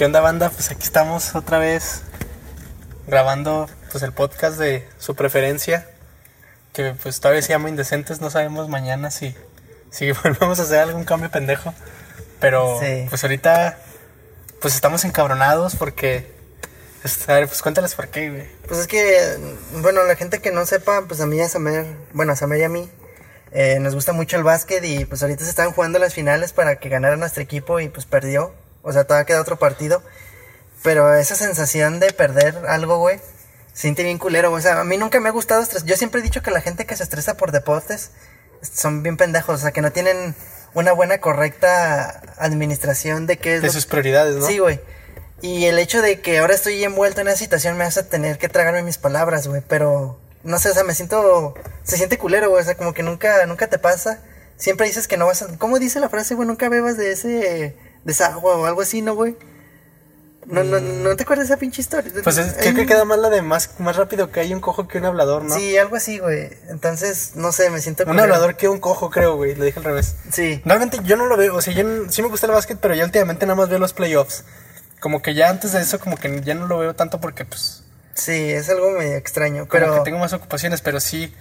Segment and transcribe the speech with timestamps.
[0.00, 0.48] ¿Qué onda banda?
[0.48, 2.00] Pues aquí estamos otra vez
[3.06, 5.90] grabando pues el podcast de su preferencia.
[6.72, 9.34] Que pues todavía se llama Indecentes, no sabemos mañana si,
[9.90, 11.74] si volvemos a hacer algún cambio pendejo.
[12.40, 13.04] Pero Sí.
[13.10, 13.76] pues ahorita
[14.62, 16.32] pues estamos encabronados porque...
[17.02, 18.48] pues, A ver, pues cuéntales por qué, güey.
[18.68, 19.36] Pues es que,
[19.82, 22.60] bueno, la gente que no sepa, pues a mí y a Samer, bueno, a Samer
[22.60, 22.90] y a mí,
[23.52, 26.76] eh, nos gusta mucho el básquet y pues ahorita se estaban jugando las finales para
[26.76, 28.54] que ganara nuestro equipo y pues perdió.
[28.82, 30.02] O sea, todavía queda otro partido.
[30.82, 33.18] Pero esa sensación de perder algo, güey,
[33.72, 34.52] se siente bien culero.
[34.52, 35.86] O sea, a mí nunca me ha gustado estresar.
[35.86, 38.10] Yo siempre he dicho que la gente que se estresa por deportes
[38.62, 40.34] son bien pendejos, o sea, que no tienen
[40.74, 44.46] una buena, correcta administración de qué es De lo sus prioridades, ¿no?
[44.46, 44.80] Sí, güey.
[45.42, 48.48] Y el hecho de que ahora estoy envuelto en esa situación me hace tener que
[48.48, 49.62] tragarme mis palabras, güey.
[49.66, 51.54] Pero, no sé, o sea, me siento...
[51.82, 52.62] Se siente culero, güey.
[52.62, 54.22] O sea, como que nunca, nunca te pasa.
[54.56, 55.58] Siempre dices que no vas a...
[55.58, 56.46] ¿Cómo dice la frase, güey?
[56.46, 57.76] Nunca bebas de ese...
[58.04, 59.36] De esa agua o algo así, ¿no, güey?
[60.46, 62.10] No, no, no te acuerdas de esa pinche historia.
[62.24, 64.88] Pues es, creo que queda más la de más, más rápido que hay un cojo
[64.88, 65.54] que un hablador, ¿no?
[65.54, 66.48] Sí, algo así, güey.
[66.70, 68.24] Entonces, no sé, me siento Un culero.
[68.24, 69.54] hablador que un cojo, creo, güey.
[69.54, 70.16] Lo dije al revés.
[70.32, 70.60] Sí.
[70.64, 73.04] Realmente yo no lo veo, o sea, yo sí me gusta el básquet, pero ya
[73.04, 74.44] últimamente nada más veo los playoffs.
[74.98, 77.84] Como que ya antes de eso, como que ya no lo veo tanto porque, pues,
[78.14, 79.60] Sí, es algo medio extraño.
[79.68, 79.94] como Pero...
[79.96, 81.32] que tengo más ocupaciones, pero sí.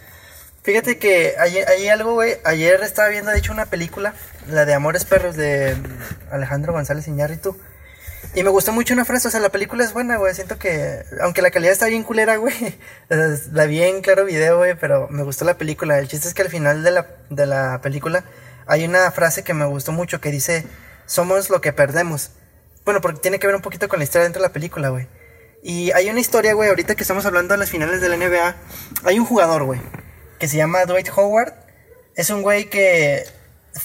[0.64, 2.38] Fíjate que ayer, hay algo, güey.
[2.44, 4.14] Ayer estaba viendo, de hecho, una película,
[4.48, 5.76] la de Amores Perros de
[6.32, 7.58] Alejandro González Iñárritu.
[8.36, 10.36] Y me gustó mucho una frase, o sea, la película es buena, güey.
[10.36, 12.78] Siento que, aunque la calidad está bien culera, güey.
[13.10, 15.98] La vi claro video, güey, pero me gustó la película.
[15.98, 18.24] El chiste es que al final de la, de la película
[18.68, 20.64] hay una frase que me gustó mucho que dice,
[21.08, 22.32] somos lo que perdemos.
[22.86, 25.08] Bueno, porque tiene que ver un poquito con la historia dentro de la película, güey.
[25.64, 28.56] Y hay una historia, güey, ahorita que estamos hablando de las finales de la NBA.
[29.06, 29.82] Hay un jugador, güey,
[30.40, 31.54] que se llama Dwight Howard.
[32.16, 33.26] Es un güey que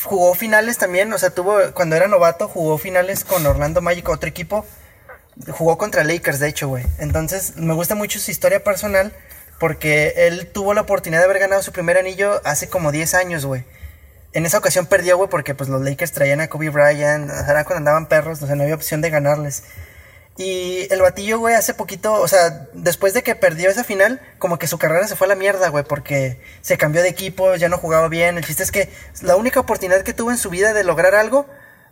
[0.03, 4.29] jugó finales también, o sea, tuvo, cuando era novato, jugó finales con Orlando Magic, otro
[4.29, 4.65] equipo.
[5.51, 6.85] Jugó contra Lakers, de hecho, güey.
[6.99, 9.13] Entonces, me gusta mucho su historia personal
[9.59, 13.45] porque él tuvo la oportunidad de haber ganado su primer anillo hace como 10 años,
[13.45, 13.65] güey.
[14.33, 17.79] En esa ocasión perdió, güey, porque pues los Lakers traían a Kobe Bryant, era cuando
[17.79, 19.65] andaban perros, o sea, no había opción de ganarles.
[20.37, 24.59] Y el batillo, güey, hace poquito, o sea, después de que perdió esa final, como
[24.59, 27.69] que su carrera se fue a la mierda, güey, porque se cambió de equipo, ya
[27.69, 28.37] no jugaba bien.
[28.37, 28.91] El chiste es que
[29.23, 31.47] la única oportunidad que tuvo en su vida de lograr algo,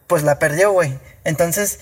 [0.08, 0.98] pues la perdió, güey.
[1.22, 1.78] Entonces,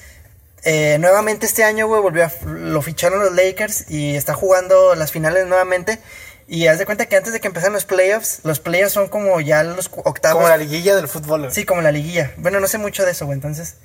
[0.65, 5.13] eh, nuevamente este año, güey, volvió a, lo ficharon los Lakers y está jugando las
[5.13, 5.99] finales nuevamente.
[6.47, 9.41] Y haz de cuenta que antes de que empezaran los playoffs, los playoffs son como
[9.41, 10.43] ya los octavos.
[10.43, 11.55] Como la liguilla del fútbol, güey.
[11.55, 12.33] Sí, como la liguilla.
[12.39, 13.37] Bueno, no sé mucho de eso, güey.
[13.37, 13.77] Entonces,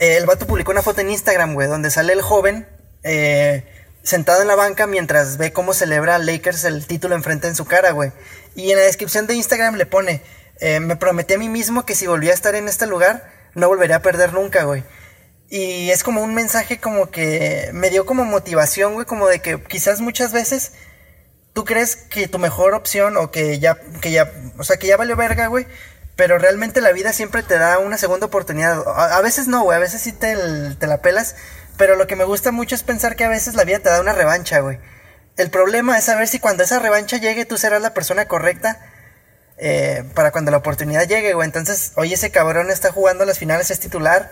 [0.00, 2.66] el vato publicó una foto en Instagram, güey, donde sale el joven
[3.02, 3.64] eh,
[4.02, 7.90] sentado en la banca mientras ve cómo celebra Lakers el título enfrente en su cara,
[7.90, 8.10] güey.
[8.54, 10.22] Y en la descripción de Instagram le pone,
[10.58, 13.68] eh, me prometí a mí mismo que si volvía a estar en este lugar, no
[13.68, 14.84] volvería a perder nunca, güey.
[15.50, 19.62] Y es como un mensaje como que me dio como motivación, güey, como de que
[19.64, 20.72] quizás muchas veces
[21.52, 24.96] tú crees que tu mejor opción o que ya, que ya, o sea, que ya
[24.96, 25.66] valió verga, güey.
[26.20, 28.84] Pero realmente la vida siempre te da una segunda oportunidad.
[28.86, 30.36] A, veces no, güey, a veces sí te,
[30.78, 31.34] te la pelas.
[31.78, 34.02] Pero lo que me gusta mucho es pensar que a veces la vida te da
[34.02, 34.78] una revancha, güey.
[35.38, 38.80] El problema es saber si cuando esa revancha llegue tú serás la persona correcta
[39.56, 41.46] eh, para cuando la oportunidad llegue, güey.
[41.46, 44.30] Entonces, hoy ese cabrón está jugando las finales, es titular.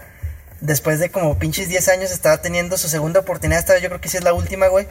[0.60, 3.60] Después de como pinches 10 años estaba teniendo su segunda oportunidad.
[3.60, 4.86] Esta yo creo que sí es la última, güey.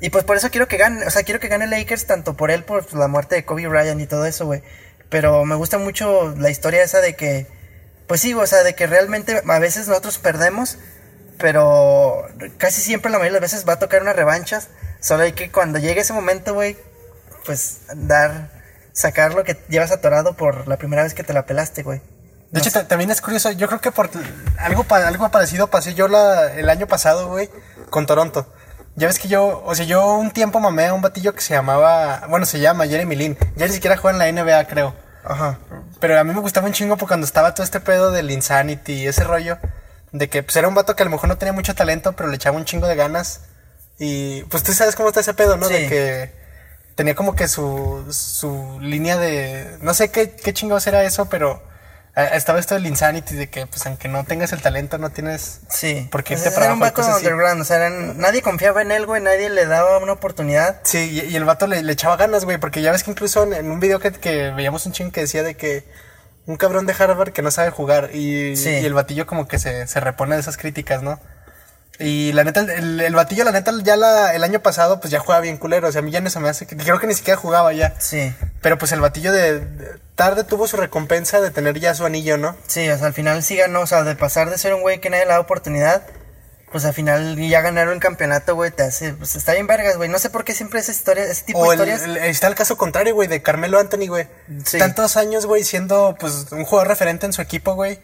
[0.00, 2.50] Y pues por eso quiero que gane, o sea, quiero que gane Lakers, tanto por
[2.50, 4.62] él, por la muerte de Kobe Bryant y todo eso, güey.
[5.12, 7.46] Pero me gusta mucho la historia esa de que,
[8.08, 10.78] pues sí, o sea, de que realmente a veces nosotros perdemos,
[11.38, 14.68] pero casi siempre la mayoría de las veces va a tocar unas revanchas.
[15.00, 16.78] Solo hay que cuando llegue ese momento, güey,
[17.44, 18.48] pues dar,
[18.94, 22.00] sacar lo que llevas atorado por la primera vez que te la pelaste, güey.
[22.50, 23.50] De hecho, ta- también es curioso.
[23.50, 24.08] Yo creo que por
[24.58, 27.50] algo, pa- algo parecido pasé yo la, el año pasado, güey,
[27.90, 28.50] con Toronto.
[28.94, 31.54] Ya ves que yo, o sea, yo un tiempo mamé a un batillo que se
[31.54, 33.38] llamaba, bueno, se llama Jeremy Lin.
[33.56, 34.94] Ya ni siquiera juega en la NBA, creo.
[35.24, 35.58] Ajá.
[35.98, 38.92] Pero a mí me gustaba un chingo porque cuando estaba todo este pedo del Insanity
[38.92, 39.58] y ese rollo,
[40.12, 42.28] de que pues era un vato que a lo mejor no tenía mucho talento, pero
[42.28, 43.42] le echaba un chingo de ganas.
[43.98, 45.66] Y pues tú sabes cómo está ese pedo, ¿no?
[45.66, 45.74] Sí.
[45.74, 46.32] De que
[46.94, 49.78] tenía como que su, su línea de...
[49.80, 51.62] No sé qué, qué chingados era eso, pero
[52.14, 55.60] estaba esto del Insanity, de que pues aunque no tengas el talento, no tienes...
[55.70, 56.08] Sí.
[56.10, 57.10] ¿Por qué Pues era para un vato así?
[57.10, 60.80] underground, o sea, eran- nadie confiaba en él, güey, nadie le daba una oportunidad.
[60.84, 63.44] Sí, y, y el vato le, le echaba ganas, güey, porque ya ves que incluso
[63.44, 65.84] en, en un video que, que veíamos un chingo que decía de que
[66.44, 68.68] un cabrón de Harvard que no sabe jugar y, Sí.
[68.70, 71.18] y el batillo como que se, se repone de esas críticas, ¿no?
[72.02, 75.20] Y la neta, el, el batillo, la neta, ya la, el año pasado, pues ya
[75.20, 75.88] juega bien culero.
[75.88, 76.66] O sea, a mí ya no se me hace.
[76.66, 77.94] que- Creo que ni siquiera jugaba ya.
[78.00, 78.34] Sí.
[78.60, 82.38] Pero pues el batillo de, de- tarde tuvo su recompensa de tener ya su anillo,
[82.38, 82.56] ¿no?
[82.66, 85.00] Sí, o sea, al final sí ganó, o sea, de pasar de ser un güey
[85.00, 86.02] que nadie le da oportunidad,
[86.70, 90.08] pues al final ya ganaron un campeonato, güey, te hace, pues está bien vergas, güey.
[90.08, 92.02] No sé por qué siempre esa historia, ese tipo O de el, historias.
[92.02, 94.26] el- está el caso contrario, güey, de Carmelo Anthony, güey.
[94.64, 94.78] Sí.
[94.78, 97.98] Tantos años, güey, siendo pues un jugador referente en su equipo, güey.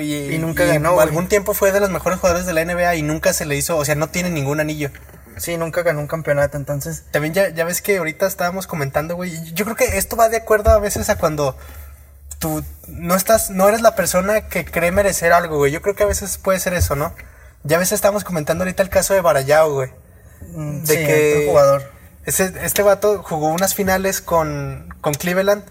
[0.00, 1.06] Y, Y nunca ganó, güey.
[1.06, 3.76] Algún tiempo fue de los mejores jugadores de la NBA y nunca se le hizo,
[3.76, 4.90] o sea, no tiene ningún anillo.
[5.36, 7.04] Sí, nunca ganó un campeonato, entonces.
[7.10, 9.32] También ya, ya ves que ahorita estábamos comentando, güey.
[9.54, 11.56] Yo creo que esto va de acuerdo a veces a cuando
[12.38, 15.72] tú no estás, no eres la persona que cree merecer algo, güey.
[15.72, 17.14] Yo creo que a veces puede ser eso, ¿no?
[17.64, 19.90] Ya a veces estamos comentando ahorita el caso de Barayao, güey.
[20.40, 21.92] mm, De sí, que otro jugador.
[22.24, 25.64] Ese, este vato jugó unas finales con, con Cleveland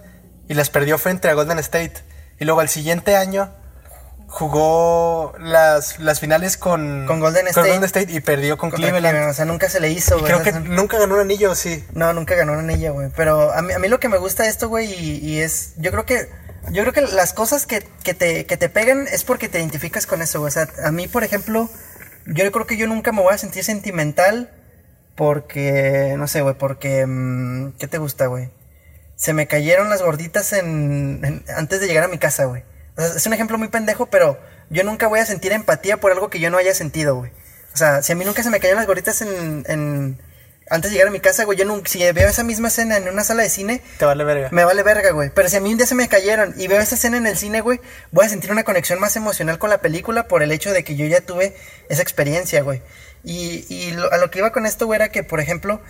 [0.48, 1.94] y las perdió frente a Golden State.
[2.40, 3.54] Y luego al siguiente año
[4.34, 8.08] jugó las, las finales con, Con Golden State.
[8.12, 9.04] y perdió con Cleveland.
[9.04, 10.32] Cleveland, O sea, nunca se le hizo, güey.
[10.32, 11.84] Creo que nunca ganó un anillo, sí.
[11.94, 13.10] No, nunca ganó una anilla, güey.
[13.16, 15.74] Pero a mí, a mí lo que me gusta de esto, güey, y, y es.
[15.78, 16.30] Yo creo que.
[16.72, 20.06] Yo creo que las cosas que, que, te, que te pegan es porque te identificas
[20.08, 20.50] con eso, güey.
[20.50, 21.70] O sea, a mí, por ejemplo,
[22.26, 24.50] yo creo que yo nunca me voy a sentir sentimental
[25.16, 26.16] porque.
[26.18, 27.06] No sé, güey, porque.
[27.06, 28.50] mm, ¿Qué te gusta, güey?
[29.16, 32.64] Se me cayeron las gorditas en, en- antes de llegar a mi casa, güey.
[32.98, 34.40] O sea, es un ejemplo muy pendejo, pero
[34.70, 37.32] yo nunca voy a sentir empatía por algo que yo no haya sentido, güey.
[37.74, 40.18] O sea, si a mí nunca se me cayeron las gorditas en, en
[40.70, 43.08] antes de llegar a mi casa, güey, yo nunca, si veo esa misma escena en
[43.10, 44.50] una sala de cine, Te vale verga.
[44.52, 45.30] me vale verga, güey.
[45.34, 47.38] Pero si a mí un día se me cayeron y veo esa escena en el
[47.38, 47.80] cine, güey,
[48.12, 50.96] voy a sentir una conexión más emocional con la película por el hecho de que
[50.96, 51.56] yo ya tuve
[51.90, 52.82] esa experiencia, güey.
[53.24, 55.82] Y, y lo- a lo que iba con esto, güey, era que, por ejemplo,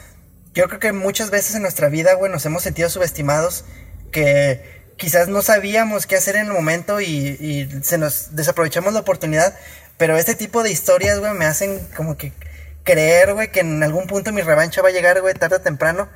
[0.53, 3.65] yo creo que muchas veces en nuestra vida, güey, nos hemos sentido subestimados,
[4.11, 9.57] que quizás no sabíamos qué hacer en el momento y, se nos desaprovechamos la oportunidad,
[9.97, 12.33] pero este tipo de historias, güey, me hacen como que
[12.83, 16.07] creer, güey, que en algún punto mi revancha va a llegar, güey, tarde o temprano.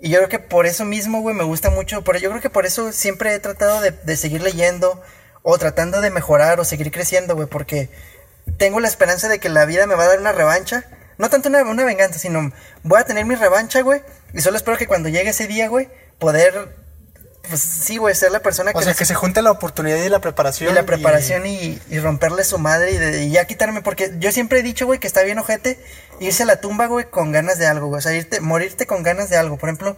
[0.00, 2.02] Y yo creo que por eso mismo, güey, me gusta mucho.
[2.02, 5.00] Pero yo creo que por eso siempre he tratado de, de seguir leyendo
[5.42, 7.90] o tratando de mejorar o seguir creciendo, güey, porque
[8.58, 10.84] tengo la esperanza de que la vida me va a dar una revancha.
[11.16, 12.52] No tanto una, una venganza, sino
[12.82, 14.02] voy a tener mi revancha, güey.
[14.34, 15.88] Y solo espero que cuando llegue ese día, güey,
[16.18, 16.76] poder,
[17.48, 18.78] pues sí, güey, ser la persona que...
[18.78, 20.70] O sea, les- que se junte la oportunidad y la preparación.
[20.70, 24.30] y la preparación y, y romperle su madre y, de- y ya quitarme, porque yo
[24.32, 25.78] siempre he dicho, güey, que está bien ojete
[26.20, 27.98] irse a la tumba, güey, con ganas de algo, güey.
[27.98, 29.56] O sea, irte, morirte con ganas de algo.
[29.58, 29.96] Por ejemplo,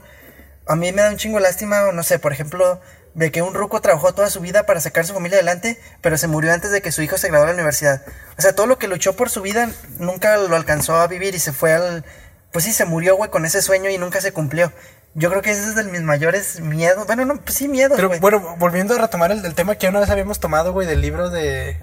[0.66, 2.80] a mí me da un chingo de lástima, no sé, por ejemplo,
[3.14, 6.26] de que un ruco trabajó toda su vida para sacar su familia adelante, pero se
[6.28, 8.02] murió antes de que su hijo se graduara de la universidad.
[8.38, 11.38] O sea, todo lo que luchó por su vida nunca lo alcanzó a vivir y
[11.38, 12.04] se fue al...
[12.52, 14.72] Pues sí, se murió, güey, con ese sueño y nunca se cumplió.
[15.18, 17.06] Yo creo que ese es de mis mayores miedos.
[17.06, 19.98] Bueno, no, pues sí, miedos, Pero bueno, volviendo a retomar el, el tema que una
[20.00, 21.76] vez habíamos tomado, güey, del libro de.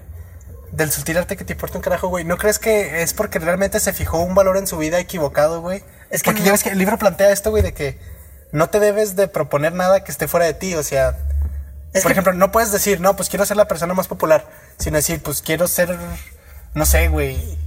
[0.72, 2.24] Del sutil arte que te importa un carajo, güey.
[2.24, 5.84] ¿No crees que es porque realmente se fijó un valor en su vida equivocado, güey?
[6.10, 7.98] Es que porque no- ya ves que el libro plantea esto, güey, de que
[8.52, 10.74] no te debes de proponer nada que esté fuera de ti.
[10.74, 11.16] O sea,
[11.92, 14.48] Es por que- ejemplo, no puedes decir, no, pues quiero ser la persona más popular.
[14.78, 15.96] Sino decir, pues quiero ser,
[16.74, 17.58] no sé, güey.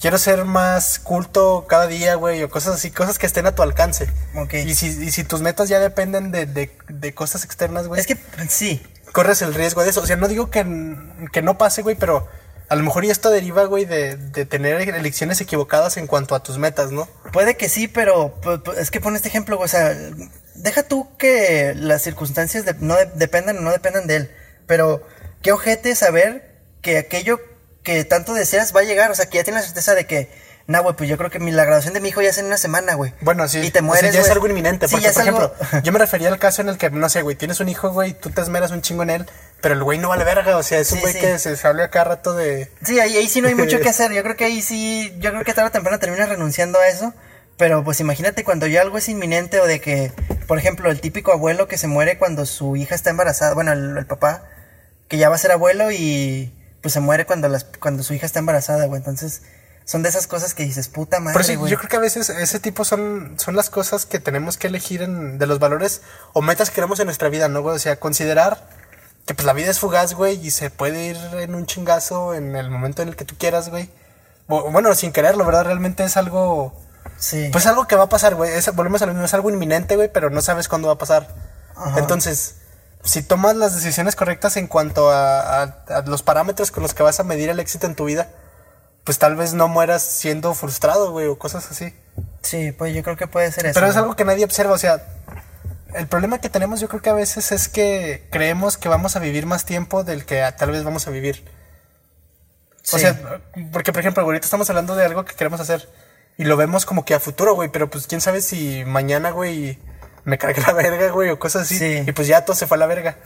[0.00, 3.62] Quiero ser más culto cada día, güey, o cosas así, cosas que estén a tu
[3.62, 4.08] alcance.
[4.34, 4.54] Ok.
[4.54, 8.06] Y si, y si tus metas ya dependen de, de, de cosas externas, güey Es
[8.06, 8.82] que sí,
[9.12, 10.02] corres el riesgo de eso.
[10.02, 10.64] O sea, no digo que,
[11.32, 12.28] que no pase, güey, pero
[12.68, 16.42] a lo mejor y esto deriva, güey, de, de tener elecciones equivocadas en cuanto a
[16.42, 17.08] tus metas, ¿no?
[17.32, 18.34] Puede que sí, pero
[18.76, 19.96] es que pon este ejemplo, güey, o sea,
[20.56, 24.30] deja tú que las circunstancias de- no de- dependan o no dependan de él,
[24.66, 25.06] pero
[25.42, 27.40] qué ojete saber que aquello
[27.86, 30.28] que tanto deseas va a llegar, o sea, que ya tienes la certeza de que,
[30.66, 32.46] nah, güey, pues yo creo que mi, la graduación de mi hijo ya es en
[32.46, 33.14] una semana, güey.
[33.20, 33.58] Bueno, sí.
[33.60, 34.88] Y te o sea, mueres, ya es algo inminente.
[34.88, 37.08] Sí, Porque, ya por algo- ejemplo, yo me refería al caso en el que, no
[37.08, 39.26] sé, güey, tienes un hijo, güey, tú te esmeras un chingo en él,
[39.60, 40.56] pero el güey no vale verga.
[40.56, 41.20] O sea, es un Sí, güey sí.
[41.20, 42.68] que se sale a cada rato de.
[42.84, 44.10] Sí, ahí, ahí sí no hay mucho que hacer.
[44.12, 47.14] Yo creo que ahí sí, yo creo que tarde o temprano terminas renunciando a eso.
[47.56, 50.12] Pero pues imagínate cuando ya algo es inminente o de que,
[50.46, 53.96] por ejemplo, el típico abuelo que se muere cuando su hija está embarazada, bueno, el,
[53.96, 54.42] el papá,
[55.08, 58.26] que ya va a ser abuelo y pues se muere cuando, las, cuando su hija
[58.26, 58.98] está embarazada, güey.
[58.98, 59.42] Entonces,
[59.84, 61.70] son de esas cosas que dices, puta Pero madre, sí, güey.
[61.70, 65.02] yo creo que a veces ese tipo son, son las cosas que tenemos que elegir
[65.02, 66.02] en, de los valores
[66.32, 67.76] o metas que queremos en nuestra vida, ¿no, güey?
[67.76, 68.68] O sea, considerar
[69.26, 72.54] que pues la vida es fugaz, güey, y se puede ir en un chingazo en
[72.56, 73.90] el momento en el que tú quieras, güey.
[74.48, 75.64] Bueno, sin quererlo, ¿verdad?
[75.64, 76.80] Realmente es algo...
[77.18, 77.48] Sí.
[77.50, 78.52] Pues algo que va a pasar, güey.
[78.52, 80.98] Es- Volvemos a lo mismo, es algo inminente, güey, pero no sabes cuándo va a
[80.98, 81.28] pasar.
[81.74, 81.98] Ajá.
[81.98, 82.56] Entonces,
[83.06, 87.02] si tomas las decisiones correctas en cuanto a, a- a los parámetros con los que
[87.02, 88.28] vas a medir el éxito en tu vida,
[89.04, 91.94] pues tal vez no mueras siendo frustrado, güey, o cosas así.
[92.42, 93.74] sí, pues yo creo que puede ser eso.
[93.74, 95.02] Pero es algo que nadie observa, o sea,
[95.94, 99.20] el problema que tenemos yo creo que a veces es que creemos que vamos a
[99.20, 101.44] vivir más tiempo del que tal vez vamos a vivir.
[102.92, 103.00] O Sí.
[103.00, 103.40] sea,
[103.72, 105.88] porque por ejemplo, ahorita estamos hablando de algo que queremos hacer
[106.38, 109.78] y lo vemos como que a futuro, güey, pero pues quién sabe si mañana, güey,
[110.26, 111.78] me cargue la verga, güey, o cosas así.
[111.78, 112.02] Sí.
[112.06, 113.16] Y pues ya todo se fue a la verga.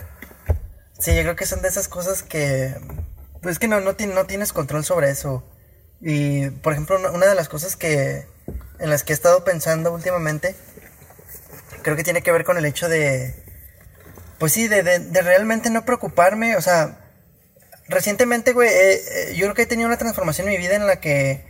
[0.98, 2.74] Sí, yo creo que son de esas cosas que.
[3.42, 5.42] Pues que no, no, no tienes control sobre eso.
[6.02, 8.26] Y, por ejemplo, una, una de las cosas que.
[8.78, 10.54] En las que he estado pensando últimamente.
[11.82, 13.34] Creo que tiene que ver con el hecho de.
[14.38, 16.56] Pues sí, de, de- de realmente no preocuparme.
[16.56, 16.98] O sea.
[17.88, 20.86] Recientemente, güey, eh, eh, yo creo que he tenido una transformación en mi vida en
[20.86, 21.44] la que.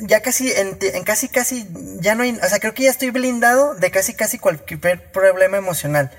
[0.00, 1.66] Ya casi, en, en casi, casi,
[2.00, 5.56] ya no hay, o sea, creo que ya estoy blindado de casi, casi cualquier problema
[5.56, 6.10] emocional.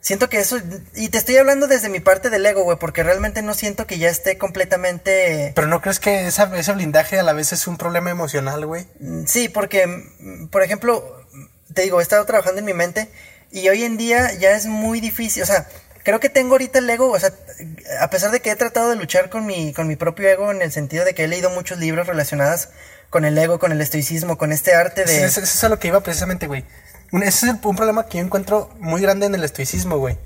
[0.00, 0.58] Siento que eso,
[0.94, 3.98] y te estoy hablando desde mi parte del ego, güey, porque realmente no siento que
[3.98, 5.52] ya esté completamente...
[5.54, 8.86] Pero no crees que esa, ese blindaje a la vez es un problema emocional, güey.
[9.00, 11.26] Mm, Sí, porque, mm, por ejemplo,
[11.74, 13.08] te digo, he estado trabajando en mi mente
[13.50, 15.66] y hoy en día ya es muy difícil, o sea,
[16.08, 17.34] creo que tengo ahorita el ego, o sea,
[18.00, 20.62] a pesar de que he tratado de luchar con mi, con mi propio ego en
[20.62, 22.70] el sentido de que he leído muchos libros relacionados
[23.10, 25.24] con el ego, con el estoicismo, con este arte de...
[25.24, 26.64] Eso, es a lo que iba precisamente, güey.
[27.12, 30.16] Ese es un problema que yo encuentro muy grande en el estoicismo, güey.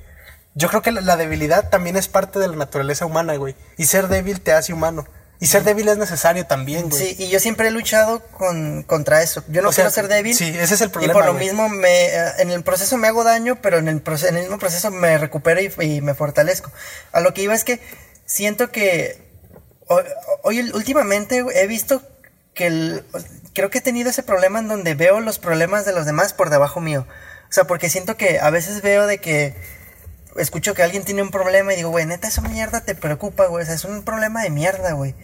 [0.55, 3.57] Yo creo que la debilidad también es parte de la naturaleza humana, güey.
[3.77, 5.09] Y ser débil te hace humano.
[5.43, 7.03] Y ser débil es necesario también, güey.
[7.05, 9.43] Sí, y yo siempre he luchado con, contra eso.
[9.49, 10.37] Yo no O sea, quiero ser débil.
[10.37, 11.47] sí, ese es el Y problema, por lo güey.
[11.47, 14.43] mismo, me, eh, en el proceso me hago daño, pero en el, proce- en el
[14.43, 16.71] mismo proceso me recupero y, y me fortalezco.
[17.11, 17.81] A lo que iba es que
[18.25, 19.21] siento que
[19.89, 20.05] hoy,
[20.45, 22.03] hoy últimamente he visto
[22.55, 23.05] que el-
[23.53, 26.51] creo que he tenido ese problema en donde veo los problemas de los demás por
[26.51, 27.05] debajo mío.
[27.51, 29.55] O sea, porque siento que a veces veo de que
[30.37, 33.63] escucho que alguien tiene un problema y digo, güey, neta, esa mierda te preocupa, güey.
[33.63, 35.15] O sea, es un problema de mierda, güey.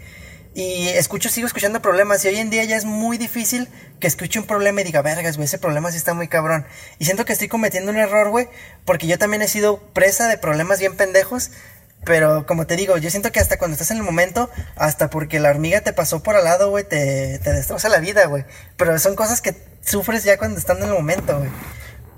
[0.55, 2.25] Y escucho, sigo escuchando problemas.
[2.25, 3.69] Y hoy en día ya es muy difícil
[4.01, 6.67] que escuche un problema y diga, vergas, güey, ese problema sí está muy cabrón.
[6.99, 8.49] Y siento que estoy cometiendo un error, güey,
[8.85, 11.51] porque yo también he sido presa de problemas bien pendejos.
[12.05, 15.41] Pero como te digo, yo siento que hasta cuando estás en el momento, hasta porque
[15.41, 18.45] la hormiga te pasó por al lado, güey, te, destroza la vida, güey.
[18.77, 21.51] Pero son cosas que sufres ya cuando están en el momento, güey.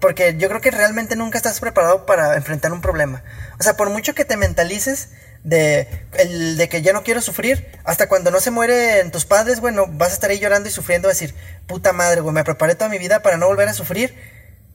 [0.01, 3.23] Porque yo creo que realmente nunca estás preparado para enfrentar un problema.
[3.59, 5.11] O sea, por mucho que te mentalices
[5.45, 9.61] de, el, de que ya no quiero sufrir, hasta cuando no se mueren tus padres,
[9.61, 11.35] bueno, vas a estar ahí llorando y sufriendo, decir,
[11.67, 14.15] puta madre, güey, me preparé toda mi vida para no volver a sufrir,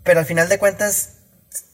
[0.04, 1.16] pero al final de cuentas,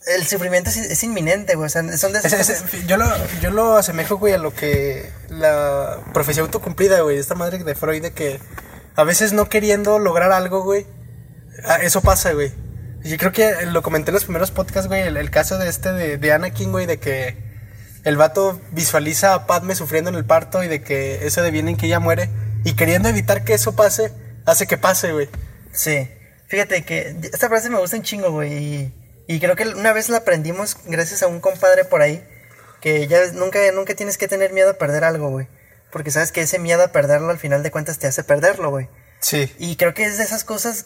[0.08, 1.68] el sufrimiento es, es inminente, güey.
[1.68, 3.06] O sea, son de esas yo, lo,
[3.42, 8.02] yo lo asemejo, güey, a lo que la profecía autocumplida, güey, esta madre de Freud,
[8.02, 8.40] de que
[8.96, 10.86] a veces no queriendo lograr algo, güey,
[11.66, 12.52] ah, eso pasa, güey.
[13.04, 15.92] Yo creo que lo comenté en los primeros podcasts, güey, el, el caso de este
[15.92, 17.36] de, de Anakin, güey, de que
[18.04, 21.78] el vato visualiza a Padme sufriendo en el parto y de que eso deviene en
[21.78, 22.30] que ella muere
[22.64, 24.12] y queriendo evitar que eso pase,
[24.46, 25.30] hace que pase, güey.
[25.72, 26.10] Sí.
[26.48, 28.54] Fíjate que esta frase me gusta un chingo, güey.
[28.54, 28.94] Y,
[29.28, 32.24] y creo que una vez la aprendimos gracias a un compadre por ahí.
[32.82, 35.48] Que ya nunca, nunca tienes que tener miedo a perder algo, güey.
[35.92, 38.90] Porque sabes que ese miedo a perderlo al final de cuentas te hace perderlo, güey.
[39.20, 39.54] Sí.
[39.60, 40.86] Y creo que es de esas cosas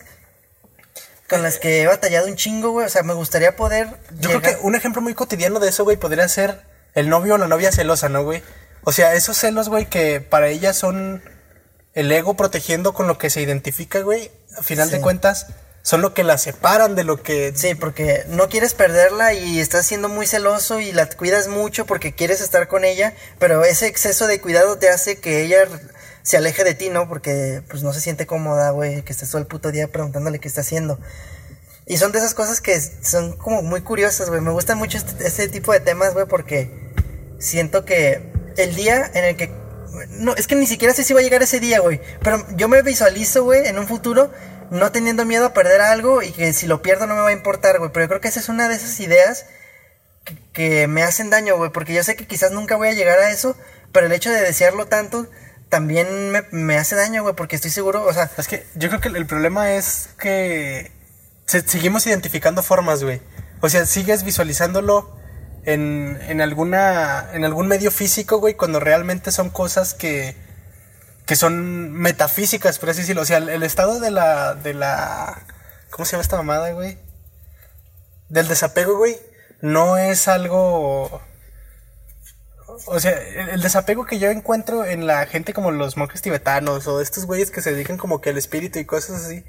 [1.30, 2.86] con las que he batallado un chingo, güey.
[2.86, 3.88] O sea, me gustaría poder.
[4.20, 6.62] Yo creo que un ejemplo muy cotidiano de eso, güey, podría ser
[6.94, 8.44] el novio o la novia celosa, ¿no, güey?
[8.84, 11.24] O sea, esos celos, güey, que para ella son
[11.94, 15.48] el ego protegiendo con lo que se identifica, güey, a final de cuentas,
[15.82, 17.54] son lo que la separan de lo que...
[17.56, 22.14] Sí, porque no quieres perderla y estás siendo muy celoso y la cuidas mucho porque
[22.14, 25.66] quieres estar con ella, pero ese exceso de cuidado te hace que ella
[26.26, 27.08] se aleje de ti, ¿no?
[27.08, 30.48] Porque pues no se siente cómoda, güey, que estés todo el puto día preguntándole qué
[30.48, 31.00] está haciendo.
[31.86, 34.42] Y son de esas cosas que son como muy curiosas, güey.
[34.42, 36.72] Me gustan mucho este, este tipo de temas, güey, porque
[37.38, 39.52] siento que el día en el que...
[40.10, 42.02] No, es que ni siquiera sé si va a llegar ese día, güey.
[42.24, 44.32] Pero yo me visualizo, güey, en un futuro
[44.72, 47.34] no teniendo miedo a perder algo y que si lo pierdo no me va a
[47.34, 47.92] importar, güey.
[47.94, 49.46] Pero yo creo que esa es una de esas ideas
[50.24, 51.70] que, que me hacen daño, güey.
[51.70, 53.56] Porque yo sé que quizás nunca voy a llegar a eso,
[53.92, 55.30] pero el hecho de desearlo tanto
[55.70, 59.02] también me, me hace daño, güey, porque estoy seguro, o sea, Es que yo creo
[59.02, 60.92] que el problema es que
[61.46, 63.22] se- seguimos identificando formas, güey.
[63.62, 65.16] O sea, sigues visualizándolo
[65.64, 70.36] en, en alguna en algún medio físico, güey, cuando realmente son cosas que
[71.26, 73.24] que son metafísicas, por así decirlo.
[73.24, 75.42] O sea, el, el estado de la de la
[75.90, 77.00] ¿cómo se llama esta mamada, güey?
[78.30, 79.18] Del desapego, güey,
[79.62, 81.22] no es algo
[82.86, 86.88] o sea, el, el desapego que yo encuentro en la gente como los monjes tibetanos
[86.88, 89.44] o estos güeyes que se dedican como que al espíritu y cosas así,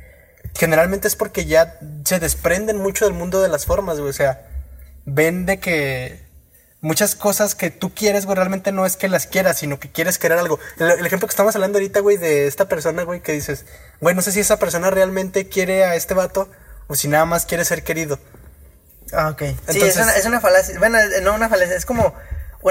[0.55, 4.11] generalmente es porque ya se desprenden mucho del mundo de las formas, güey.
[4.11, 4.47] O sea,
[5.05, 6.25] ven de que
[6.81, 10.19] muchas cosas que tú quieres, güey, realmente no es que las quieras, sino que quieres
[10.19, 10.59] querer algo.
[10.79, 13.65] El, el ejemplo que estamos hablando ahorita, güey, de esta persona, güey, que dices,
[14.01, 16.49] güey, no sé si esa persona realmente quiere a este vato
[16.87, 18.19] o si nada más quiere ser querido.
[19.13, 19.41] Ah, ok.
[19.43, 20.79] Sí, Entonces- es, una, es una falacia.
[20.79, 22.15] Bueno, no una falacia, es como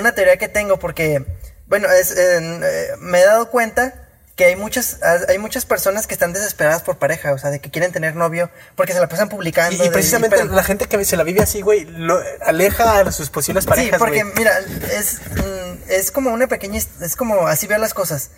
[0.01, 1.25] una teoría que tengo porque
[1.67, 4.01] bueno, es, eh, me he dado cuenta
[4.35, 4.99] que hay muchas
[5.29, 8.51] hay muchas personas que están desesperadas por pareja, o sea, de que quieren tener novio
[8.75, 9.83] porque se la pasan publicando.
[9.83, 13.65] Y, precisamente la gente que se la vive así, güey, lo aleja a sus posibles
[13.65, 13.93] parejas.
[13.93, 14.59] Sí, porque mira,
[14.91, 18.31] es, mm, es como una pequeña, es como así veo las cosas.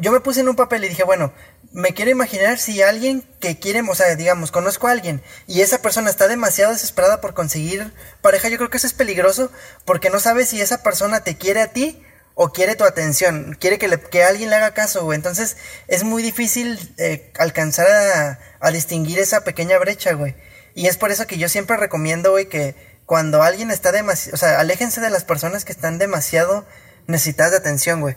[0.00, 1.32] Yo me puse en un papel y dije, bueno,
[1.72, 5.82] me quiero imaginar si alguien que quiere, o sea, digamos, conozco a alguien y esa
[5.82, 9.50] persona está demasiado desesperada por conseguir pareja, yo creo que eso es peligroso
[9.84, 12.02] porque no sabes si esa persona te quiere a ti
[12.34, 15.16] o quiere tu atención, quiere que, le, que alguien le haga caso, güey.
[15.16, 15.56] Entonces
[15.88, 20.36] es muy difícil eh, alcanzar a, a, distinguir esa pequeña brecha, güey.
[20.74, 24.38] Y es por eso que yo siempre recomiendo, güey, que cuando alguien está demasiado, o
[24.38, 26.64] sea, aléjense de las personas que están demasiado
[27.08, 28.16] necesitadas de atención, güey.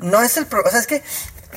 [0.00, 1.02] No es el pro, o sea, es que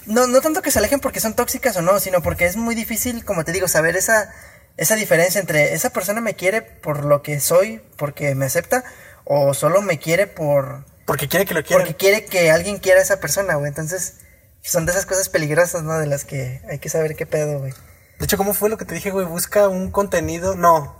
[0.05, 2.75] no, no tanto que se alejen porque son tóxicas o no, sino porque es muy
[2.75, 4.33] difícil, como te digo, saber esa,
[4.77, 8.83] esa diferencia entre esa persona me quiere por lo que soy, porque me acepta,
[9.25, 11.83] o solo me quiere por porque quiere que lo quiera.
[11.83, 13.67] Porque quiere que alguien quiera a esa persona, güey.
[13.67, 14.15] Entonces,
[14.61, 15.97] son de esas cosas peligrosas, ¿no?
[15.99, 17.73] De las que hay que saber qué pedo, güey.
[18.19, 19.25] De hecho, ¿cómo fue lo que te dije, güey?
[19.25, 20.95] Busca un contenido, no.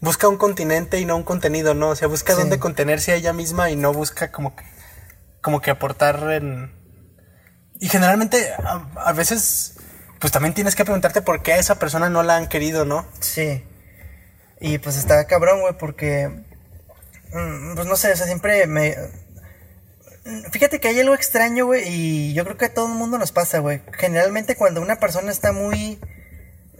[0.00, 1.90] Busca un continente y no un contenido, no.
[1.90, 4.64] O sea, busca dónde contenerse a ella misma y no busca como que,
[5.40, 6.76] como que aportar en...
[7.80, 8.52] Y generalmente,
[8.96, 9.76] a, veces,
[10.18, 13.06] pues también tienes que preguntarte por qué a esa persona no la han querido, ¿no?
[13.20, 13.64] Sí.
[14.60, 16.28] Y pues está cabrón, güey, porque...
[17.32, 18.96] Mm, pues no sé, o sea, siempre me
[20.50, 23.32] Fíjate que hay algo extraño, güey, y yo creo que a todo el mundo nos
[23.32, 23.80] pasa, güey.
[23.92, 25.98] Generalmente cuando una persona está muy...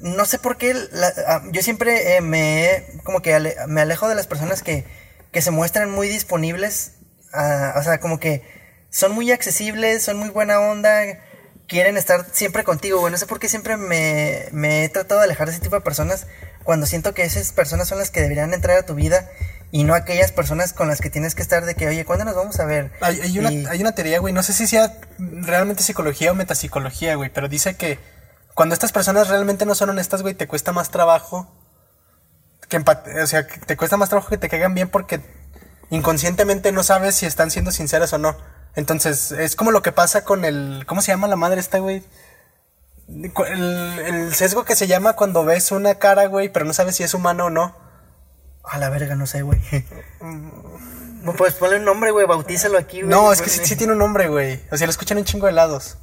[0.00, 0.75] No sé por qué,
[1.27, 2.85] ah, yo siempre eh, me...
[3.05, 4.85] Como que me alejo de las personas que,
[5.33, 6.98] que se muestran muy disponibles.
[7.33, 8.43] O sea, como que
[8.91, 11.03] son muy accesibles, son muy buena onda,
[11.67, 13.13] quieren estar siempre contigo, güey.
[13.13, 15.83] No sé por qué siempre me, me he tratado de alejar de ese tipo de
[15.83, 16.27] personas
[16.65, 19.29] cuando siento que esas personas son las que deberían entrar a tu vida
[19.71, 22.35] y no aquellas personas con las que tienes que estar de que, oye, ¿cuándo nos
[22.35, 22.91] vamos a ver?
[23.01, 27.31] Hay, una, hay una teoría, güey, no sé si sea realmente psicología o metapsicología, güey,
[27.31, 27.99] pero dice que
[28.55, 31.55] cuando estas personas realmente no son honestas, güey, te cuesta más trabajo
[32.69, 35.21] que o sea, te cuesta más trabajo que te caigan bien porque
[35.90, 38.37] inconscientemente no sabes si están siendo sinceras o no.
[38.75, 42.04] Entonces, es como lo que pasa con el, ¿cómo se llama la madre esta, güey?
[43.09, 47.03] El, el sesgo que se llama cuando ves una cara, güey, pero no sabes si
[47.03, 47.74] es humano o no.
[48.64, 49.61] A la verga, no sé, güey.
[51.37, 53.11] Pues ponle un nombre, güey, bautízalo aquí, güey.
[53.11, 54.61] No, es que sí, tiene un nombre, güey.
[54.70, 55.98] O sea, lo escuchan un chingo de lados.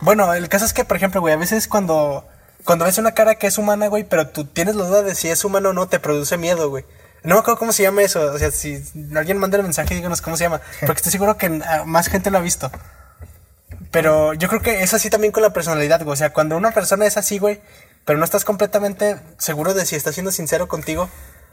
[0.00, 2.26] Bueno, el caso es que, por ejemplo, güey, a veces cuando,
[2.64, 5.28] cuando ves una cara que es humana, güey, pero tú tienes la duda de si
[5.28, 6.84] es humano o no, te produce miedo, güey.
[7.22, 8.32] No me acuerdo cómo se llama eso.
[8.32, 8.82] O sea, si
[9.14, 10.60] alguien manda el mensaje, díganos cómo se llama.
[10.80, 12.70] Porque estoy seguro que ah, más gente lo ha visto.
[13.90, 16.12] Pero yo creo que es así también con la personalidad, güey.
[16.12, 17.60] O sea, cuando una persona es así, güey,
[18.04, 21.10] pero no estás completamente seguro de si está siendo sincero contigo,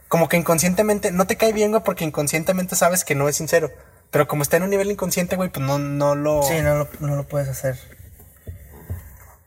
[0.08, 3.72] como que inconscientemente, no te cae bien, güey, porque inconscientemente sabes que no es sincero.
[4.12, 6.44] Pero como está en un nivel inconsciente, güey, pues no, no lo...
[6.44, 7.78] Sí, no lo, no lo puedes hacer.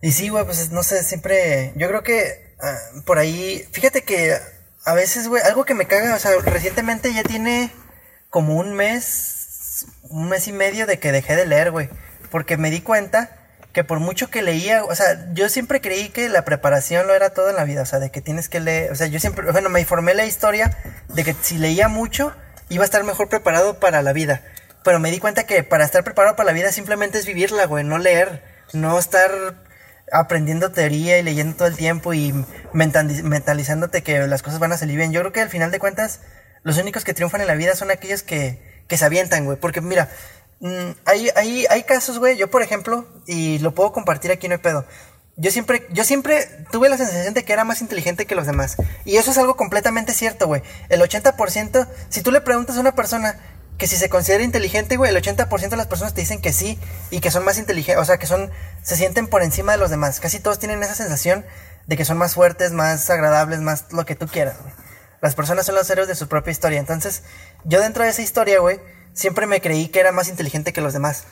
[0.03, 1.73] Y sí, güey, pues no sé, siempre...
[1.77, 3.67] Yo creo que ah, por ahí...
[3.73, 4.37] Fíjate que
[4.85, 7.71] a veces, güey, algo que me caga, o sea, recientemente ya tiene
[8.31, 11.91] como un mes, un mes y medio de que dejé de leer, güey.
[12.31, 13.37] Porque me di cuenta
[13.73, 17.31] que por mucho que leía, o sea, yo siempre creí que la preparación lo era
[17.31, 19.51] todo en la vida, o sea, de que tienes que leer, o sea, yo siempre,
[19.53, 20.77] bueno, me informé la historia
[21.09, 22.35] de que si leía mucho
[22.69, 24.43] iba a estar mejor preparado para la vida,
[24.83, 27.85] pero me di cuenta que para estar preparado para la vida simplemente es vivirla, güey,
[27.85, 29.31] no leer, no estar
[30.13, 32.35] aprendiendo teoría y leyendo todo el tiempo y
[32.73, 35.13] mentalizándote que las cosas van a salir bien.
[35.13, 36.21] Yo creo que al final de cuentas,
[36.63, 39.81] los únicos que triunfan en la vida son aquellos que, que se avientan, güey, porque
[39.81, 40.09] mira,
[40.61, 42.37] Mm, hay, hay, hay casos, güey.
[42.37, 44.85] Yo, por ejemplo, y lo puedo compartir aquí, no hay pedo.
[45.37, 48.77] Yo siempre, yo siempre tuve la sensación de que era más inteligente que los demás.
[49.07, 50.63] Y eso es algo completamente cierto, güey.
[50.91, 53.41] El 80%, si tú le preguntas a una persona
[53.81, 56.79] que si se considera inteligente, güey, el 80% de las personas te dicen que sí
[57.11, 58.51] y que son más inteligentes, o sea, que son,
[58.83, 60.21] se sienten por encima de los demás.
[60.21, 61.47] Casi todos tienen esa sensación
[61.87, 64.75] de que son más fuertes, más agradables, más lo que tú quieras, güey.
[65.23, 66.79] Las personas son los héroes de su propia historia.
[66.79, 67.23] Entonces,
[67.65, 68.81] yo dentro de esa historia, güey,
[69.15, 71.25] siempre me creí que era más inteligente que los demás.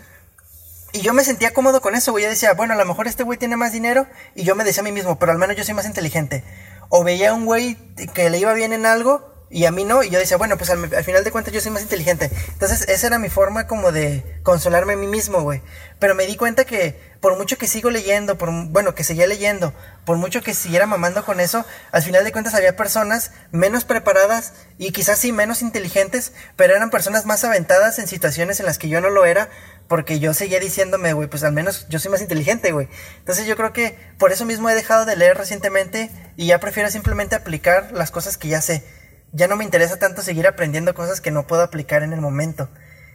[0.93, 2.25] Y yo me sentía cómodo con eso, güey.
[2.25, 4.07] Yo decía, bueno, a lo mejor este güey tiene más dinero.
[4.35, 6.45] Y yo me decía a mí mismo, pero al menos yo soy más inteligente.
[6.89, 7.77] O veía a un güey
[8.15, 10.03] que le iba bien en algo y a mí no.
[10.03, 12.31] Y yo decía, bueno, pues al, final de cuentas yo soy más inteligente.
[12.53, 15.63] Entonces esa era mi forma como de consolarme a mí mismo, güey.
[15.99, 19.75] Pero me di cuenta que por mucho que sigo leyendo, por bueno, que seguía leyendo,
[20.05, 24.53] por mucho que siguiera mamando con eso, al final de cuentas había personas menos preparadas
[24.79, 28.89] y quizás sí menos inteligentes, pero eran personas más aventadas en situaciones en las que
[28.89, 29.49] yo no lo era,
[29.89, 32.89] porque yo seguía diciéndome, güey, pues al menos yo soy más inteligente, güey.
[33.19, 36.91] Entonces yo creo que por eso mismo he dejado de leer recientemente y ya prefiero
[36.91, 38.85] simplemente aplicar las cosas que ya sé.
[39.33, 42.69] Ya no me interesa tanto seguir aprendiendo cosas que no puedo aplicar en el momento.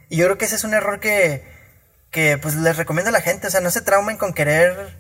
[0.10, 1.44] Y yo creo que ese es un error que
[2.12, 4.96] que pues les recomiendo a la gente, o sea, no se traumen con querer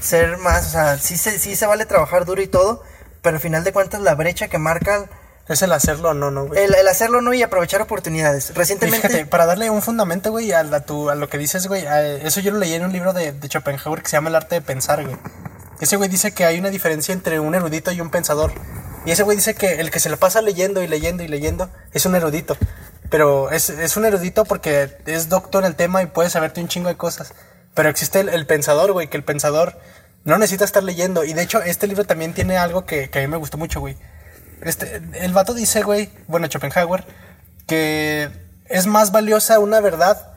[0.00, 2.82] ser más, o sea, sí se, sí se vale trabajar duro y todo,
[3.22, 5.08] pero al final de cuentas la brecha que marca
[5.48, 6.62] Es el hacerlo o no, no, güey.
[6.62, 8.54] el, el hacerlo no y aprovechar oportunidades.
[8.54, 11.86] Recientemente, fíjate, para darle un fundamento, güey, a, la- tu- a lo que dices, güey,
[11.86, 14.36] a- eso yo lo leí en un libro de, de Schopenhauer que se llama El
[14.36, 15.16] arte de pensar, güey.
[15.80, 18.52] Ese güey dice que hay una diferencia entre un erudito y un pensador.
[19.06, 21.70] Y ese güey dice que el que se le pasa leyendo y leyendo y leyendo
[21.92, 22.56] es un erudito.
[23.08, 26.68] Pero es, es un erudito porque es doctor en el tema y puede saberte un
[26.68, 27.34] chingo de cosas.
[27.74, 29.78] Pero existe el, pensador, güey, que el pensador
[30.24, 31.24] no necesita estar leyendo.
[31.24, 33.80] Y de hecho, este libro también tiene algo que, que a mí me gustó mucho,
[33.80, 33.96] güey.
[34.62, 37.04] Este, el vato dice, güey, bueno, Schopenhauer,
[37.66, 38.28] que
[38.68, 40.30] es más valiosa una verdad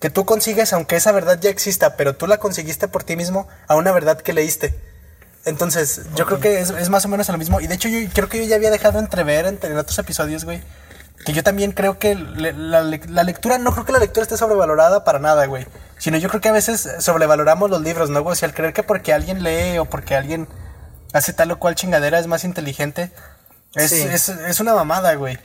[0.00, 3.46] que tú consigues, aunque esa verdad ya exista, pero tú la conseguiste por ti mismo,
[3.68, 4.74] a una verdad que leíste.
[5.44, 7.60] Entonces, yo creo que es, es más o menos lo mismo.
[7.60, 10.44] Y de hecho, yo creo que yo ya había dejado entrever en, en otros episodios,
[10.44, 10.62] güey,
[11.24, 14.22] que yo también creo que le- la, le- la lectura, no creo que la lectura
[14.22, 15.66] esté sobrevalorada para nada, güey.
[15.98, 18.32] Sino yo creo que a veces sobrevaloramos los libros, ¿no, güey?
[18.32, 20.48] O sea, al creer que porque alguien lee o porque alguien
[21.12, 23.10] hace tal o cual chingadera es más inteligente,
[23.74, 24.02] es, Sí.
[24.02, 25.38] es, es una mamada, güey.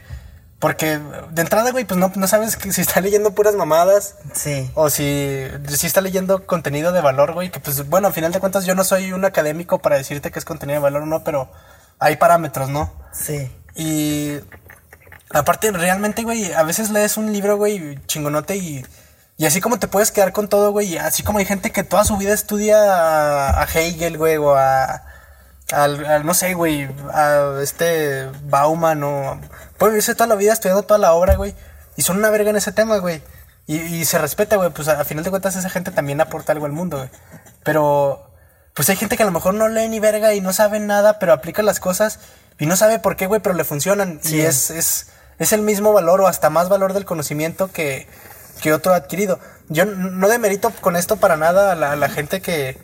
[0.60, 1.00] Porque
[1.32, 4.90] de entrada, güey, pues no, no sabes que si está leyendo puras mamadas sí, o
[4.90, 7.52] si, si está leyendo contenido de valor, güey.
[7.52, 10.40] Que pues, bueno, al final de cuentas yo no soy un académico para decirte que
[10.40, 11.52] es contenido de valor o no, pero
[12.00, 12.92] hay parámetros, ¿no?
[13.12, 14.40] sí, Y
[15.32, 18.86] aparte, realmente, güey, a veces lees un libro, güey, chingonote y,
[19.38, 22.04] y así como te puedes quedar con todo, güey, así como hay gente que toda
[22.04, 25.04] su vida estudia a, a Hegel, güey, o a,
[25.72, 29.40] al, al, no sé, güey, a este Bauman o...
[29.78, 31.54] Pueden irse toda la vida estudiando toda la obra, güey,
[31.96, 33.22] y son una verga en ese tema, güey.
[33.68, 36.54] Y, y se respeta, güey, pues a, a final de cuentas esa gente también aporta
[36.54, 37.10] algo al mundo, güey.
[37.64, 38.32] Pero
[38.74, 41.20] pues hay gente que a lo mejor no lee ni verga y no sabe nada,
[41.20, 42.20] pero aplica las cosas
[42.60, 44.20] y no sabe por qué, güey, pero le funcionan.
[44.22, 44.38] Sí.
[44.38, 45.08] Y es, es,
[45.40, 48.08] es el mismo valor o hasta más valor del conocimiento que,
[48.62, 49.40] que otro adquirido.
[49.68, 52.80] Yo no demerito con esto para nada a la, a la gente que,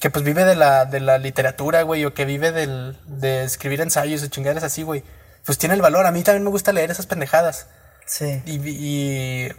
[0.00, 3.80] que pues vive de la, de la literatura, güey, o que vive del, de escribir
[3.82, 5.04] ensayos o chingaderas así, güey.
[5.44, 6.06] Pues tiene el valor.
[6.06, 7.66] A mí también me gusta leer esas pendejadas.
[8.06, 8.42] sí.
[8.46, 9.52] Y, y-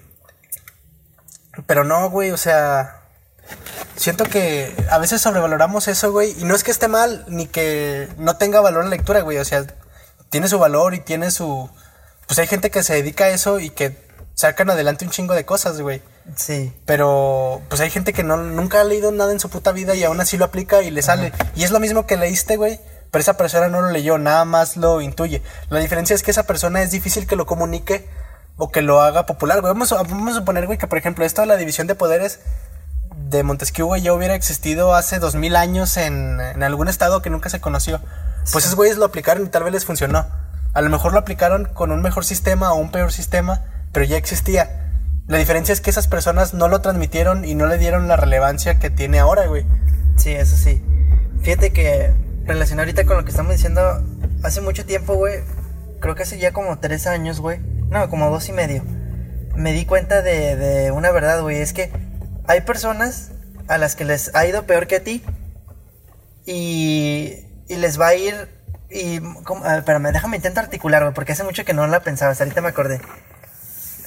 [1.68, 2.98] Pero no, güey, o sea...
[3.98, 6.32] Siento que a veces sobrevaloramos eso, güey.
[6.40, 9.38] Y no es que esté mal, ni que no tenga valor la lectura, güey.
[9.38, 9.66] O sea,
[10.30, 11.70] tiene su valor y tiene su...
[12.28, 13.98] Pues hay gente que se dedica a eso y que
[14.34, 16.02] sacan adelante un chingo de cosas, güey.
[16.36, 19.96] Sí, Pero pues hay gente que no, nunca ha leído nada en su puta vida
[19.96, 21.34] y aún así lo aplica y le sale.
[21.56, 22.80] Y es lo mismo que leíste, güey.
[23.12, 25.42] Pero esa persona no lo leyó, nada más lo intuye.
[25.70, 28.08] La diferencia es que esa persona es difícil que lo comunique
[28.56, 29.74] o que lo haga popular, güey.
[29.74, 32.40] Vamos a, vamos a suponer, güey, que por ejemplo esto de la división de poderes
[33.30, 37.30] de Montesquieu, güey, ya hubiera existido hace dos mil años en, en algún estado que
[37.30, 38.00] nunca se conoció.
[38.52, 40.26] Pues esos güeyes lo aplicaron y tal vez les funcionó.
[40.74, 44.18] A lo mejor lo aplicaron con un mejor sistema o un peor sistema, pero ya
[44.18, 44.91] existía.
[45.28, 48.80] La diferencia es que esas personas no lo transmitieron y no le dieron la relevancia
[48.80, 49.66] que tiene ahora, güey.
[50.18, 50.84] sí, eso sí.
[51.42, 52.14] Fíjate que
[52.46, 54.04] relacionado ahorita con lo que estamos diciendo,
[54.44, 55.40] hace mucho tiempo, güey,
[56.00, 58.84] creo que hace ya como tres años, güey, no, como dos y medio,
[59.56, 61.92] me di cuenta de, de una verdad, güey, es que
[62.48, 63.32] hay personas
[63.68, 65.24] a las que les ha ido peor que a ti
[66.46, 68.36] y, y les va a ir
[68.90, 69.22] y...
[69.78, 73.00] espérame, déjame intentar articular, güey, porque hace mucho que no la pensaba, ahorita me acordé.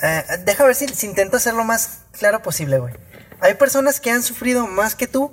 [0.03, 2.95] Eh, deja ver si, si intento hacer lo más claro posible, güey.
[3.41, 5.33] Hay personas que han sufrido más que tú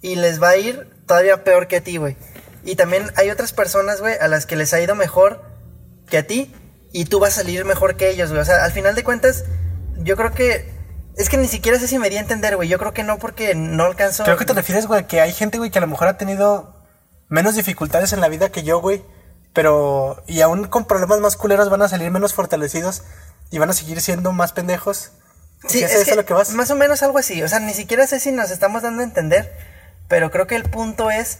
[0.00, 2.16] y les va a ir todavía peor que a ti, güey.
[2.64, 5.42] Y también hay otras personas, güey, a las que les ha ido mejor
[6.08, 6.54] que a ti
[6.92, 8.42] y tú vas a salir mejor que ellos, güey.
[8.42, 9.44] O sea, al final de cuentas,
[9.98, 10.76] yo creo que...
[11.16, 12.68] Es que ni siquiera sé si me di a entender, güey.
[12.68, 14.22] Yo creo que no porque no alcanzo...
[14.22, 16.86] Creo que te refieres, güey, que hay gente, güey, que a lo mejor ha tenido
[17.28, 19.02] menos dificultades en la vida que yo, güey.
[19.52, 23.02] Pero, y aún con problemas más culeros van a salir menos fortalecidos
[23.50, 25.12] y van a seguir siendo más pendejos.
[25.66, 26.52] Sí, ¿Es es eso que lo que vas?
[26.52, 27.42] más o menos algo así.
[27.42, 29.52] O sea, ni siquiera sé si nos estamos dando a entender,
[30.08, 31.38] pero creo que el punto es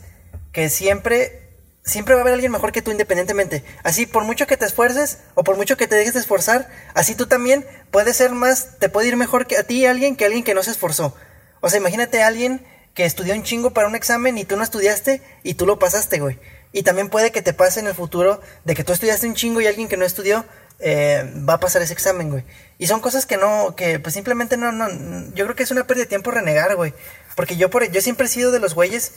[0.53, 1.51] que siempre,
[1.85, 3.65] siempre va a haber alguien mejor que tú independientemente.
[3.85, 7.15] Así, por mucho que te esfuerces o por mucho que te dejes de esforzar, así
[7.15, 10.45] tú también puedes ser más, te puede ir mejor que a ti alguien que alguien
[10.45, 11.15] que no se esforzó.
[11.61, 14.65] O sea, imagínate a alguien que estudió un chingo para un examen y tú no
[14.65, 16.39] estudiaste y tú lo pasaste, güey.
[16.73, 19.61] Y también puede que te pase en el futuro de que tú estudiaste un chingo
[19.61, 20.45] y alguien que no estudió
[20.81, 22.45] eh, va a pasar ese examen, güey.
[22.79, 24.89] Y son cosas que no, que pues simplemente no, no,
[25.35, 26.95] yo creo que es una pérdida de tiempo renegar, güey.
[27.37, 29.15] Porque yo, por, yo siempre he sido de los güeyes,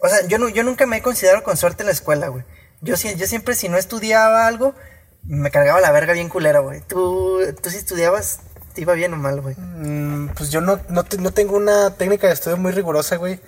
[0.00, 2.44] o sea, yo, no, yo nunca me he considerado con suerte en la escuela, güey.
[2.80, 4.74] Yo, yo siempre, si no estudiaba algo,
[5.22, 6.80] me cargaba la verga bien culera, güey.
[6.80, 8.40] Tú, tú si estudiabas,
[8.76, 9.54] iba bien o mal, güey.
[9.56, 13.40] Mm, pues yo no, no tengo una técnica de estudio muy rigurosa, güey.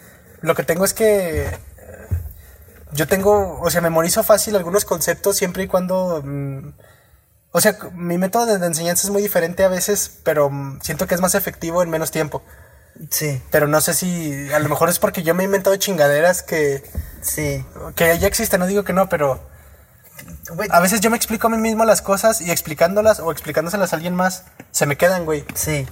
[0.45, 1.59] Lo que tengo es que eh,
[2.93, 6.69] yo tengo, o sea, memorizo fácil algunos conceptos siempre y cuando, mm,
[7.57, 10.51] O sea, mi método de, enseñanza es muy diferente a veces, pero
[10.83, 12.43] siento que es más efectivo en menos tiempo.
[13.11, 16.43] Sí, Pero no sé si, a lo mejor es porque yo me he inventado chingaderas
[16.43, 16.83] que,
[17.23, 17.65] sí.
[17.95, 19.41] que ya existen, no digo que no, pero
[20.71, 23.97] a veces yo me explico a mí mismo las cosas y explicándolas o explicándoselas a
[23.97, 25.45] alguien más, se me quedan, güey.
[25.55, 25.87] Sí.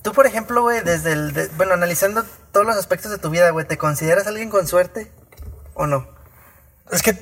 [0.00, 1.34] Tú, por ejemplo, güey, desde el...
[1.34, 5.12] de- bueno, analizando todos los aspectos de tu vida, güey, ¿te consideras alguien con suerte
[5.74, 6.08] o no?
[6.90, 7.18] Es que,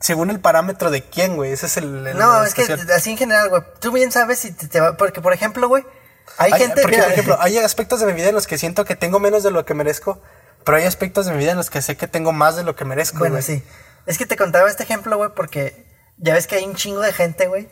[0.00, 2.06] según el parámetro de quién, güey, ese es el...
[2.06, 2.62] el- No, es que
[2.94, 3.62] así en general, güey.
[3.80, 4.96] Tú bien sabes si te, te va...
[4.96, 5.84] Porque, por ejemplo, güey,
[6.38, 6.80] hay, Hay- gente...
[6.82, 9.20] porque, mira, por ejemplo, hay aspectos de mi vida en los que siento que tengo
[9.20, 10.20] menos de lo que merezco,
[10.64, 12.74] pero hay aspectos de mi vida en los que sé que tengo más de lo
[12.76, 13.18] que merezco.
[13.18, 13.62] Bueno, sí.
[14.06, 15.86] Es que te contaba este ejemplo, güey, porque
[16.16, 17.68] ya ves que hay un chingo de gente, güey,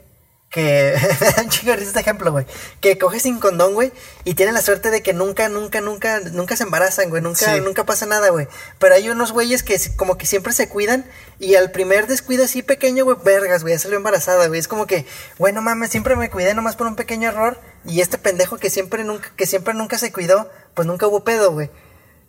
[0.50, 0.96] que...
[1.66, 2.46] un este ejemplo, güey.
[2.80, 3.92] Que coge sin condón, güey,
[4.24, 7.22] y tiene la suerte de que nunca, nunca, nunca, nunca se embarazan, güey.
[7.22, 7.60] Nunca, Sí.
[7.60, 8.48] nunca pasa nada, güey.
[8.78, 11.04] Pero hay unos güeyes que como que siempre se cuidan
[11.38, 14.58] y al primer descuido así pequeño, güey, vergas, güey, ya salió embarazada, güey.
[14.58, 15.06] Es como que,
[15.38, 18.70] güey, no mames, siempre me cuidé nomás por un pequeño error y este pendejo que
[18.70, 21.70] siempre nunca, que siempre nunca se cuidó, pues nunca hubo pedo, güey.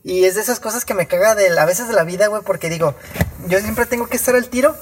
[0.04, 2.42] Y es de esas cosas que me caga de, a veces de la vida, güey,
[2.44, 2.96] porque digo,
[3.48, 4.76] yo siempre tengo que estar al tiro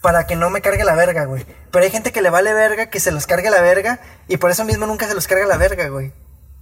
[0.00, 1.44] para que no me cargue la verga, güey.
[1.70, 4.50] Pero hay gente que le vale verga, que se los cargue la verga, y por
[4.50, 6.12] eso mismo nunca se los carga la verga, güey.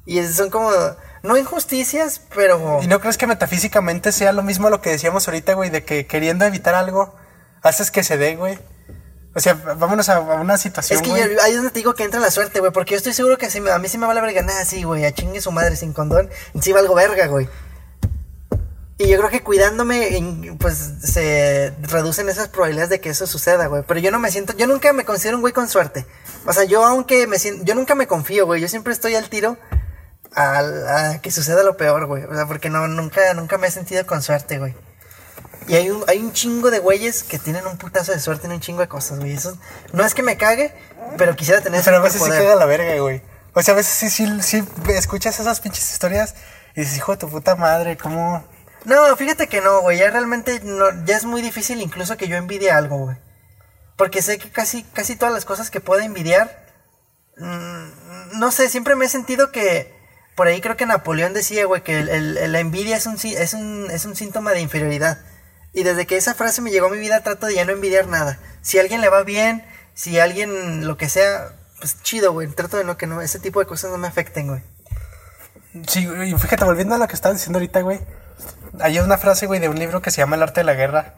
[0.06, 0.70] Y son como,
[1.22, 2.80] no injusticias, pero...
[2.82, 6.06] ¿Y no crees que metafísicamente sea lo mismo lo que decíamos ahorita, güey, de que
[6.06, 7.14] queriendo evitar algo,
[7.62, 8.58] haces que se dé, güey?
[9.34, 12.02] O sea, vámonos a, una situación, Es que yo- ahí es donde te digo que
[12.02, 14.06] entra la suerte, güey, porque yo estoy seguro que si me- a mí sí me
[14.06, 17.48] vale verga, nada, sí, güey, a chingue su madre sin condón, sí valgo verga, güey.
[19.00, 23.84] Y yo creo que cuidándome, pues se reducen esas probabilidades de que eso suceda, güey.
[23.86, 26.04] Pero yo no me siento, yo nunca me considero un güey con suerte.
[26.44, 28.60] O sea, yo aunque me siento, yo nunca me confío, güey.
[28.60, 29.56] Yo siempre estoy al tiro
[30.34, 30.58] a,
[31.10, 32.24] a que suceda lo peor, güey.
[32.24, 34.74] O sea, porque no, nunca, nunca me he sentido con suerte, güey.
[35.68, 38.54] Y hay un, hay un chingo de güeyes que tienen un putazo de suerte en
[38.54, 39.34] un chingo de cosas, güey.
[39.34, 39.56] Eso
[39.92, 40.74] no es que me cague,
[41.16, 42.48] pero quisiera tener ese Pero a veces sí superpoder.
[42.48, 43.22] queda la verga, güey.
[43.54, 46.34] O sea, a veces sí, sí, sí escuchas esas pinches historias
[46.74, 48.44] y dices, hijo de tu puta madre, ¿cómo...?
[48.84, 49.98] No, fíjate que no, güey.
[49.98, 53.16] Ya realmente no, ya es muy difícil incluso que yo envidie algo, güey.
[53.96, 56.66] Porque sé que casi, casi todas las cosas que puedo envidiar.
[57.36, 59.96] mm, no sé, siempre me he sentido que.
[60.36, 64.04] Por ahí creo que Napoleón decía, güey, que la envidia es un, es, un, es
[64.04, 65.18] un síntoma de inferioridad.
[65.72, 68.06] Y desde que esa frase me llegó a mi vida, trato de ya no envidiar
[68.06, 68.38] nada.
[68.62, 72.46] Si a alguien le va bien, si a alguien lo que sea, pues chido, güey.
[72.48, 74.62] Trato de no que no, ese tipo de cosas no me afecten, güey.
[75.88, 78.00] Sí, y fíjate, volviendo a lo que estabas diciendo ahorita, güey.
[78.80, 81.14] Hay una frase, güey, de un libro que se llama El arte de la guerra,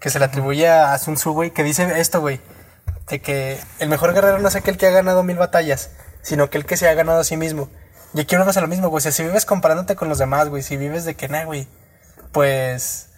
[0.00, 2.40] que se le atribuye a Sun Tzu, güey, que dice esto, güey.
[3.08, 5.90] De que el mejor guerrero no es aquel que ha ganado mil batallas,
[6.22, 7.68] sino aquel que se ha ganado a sí mismo.
[8.14, 9.02] Y aquí uno hace lo mismo, güey.
[9.02, 11.66] Si vives comparándote con los demás, güey, si vives de que, nah, güey,
[12.32, 13.08] pues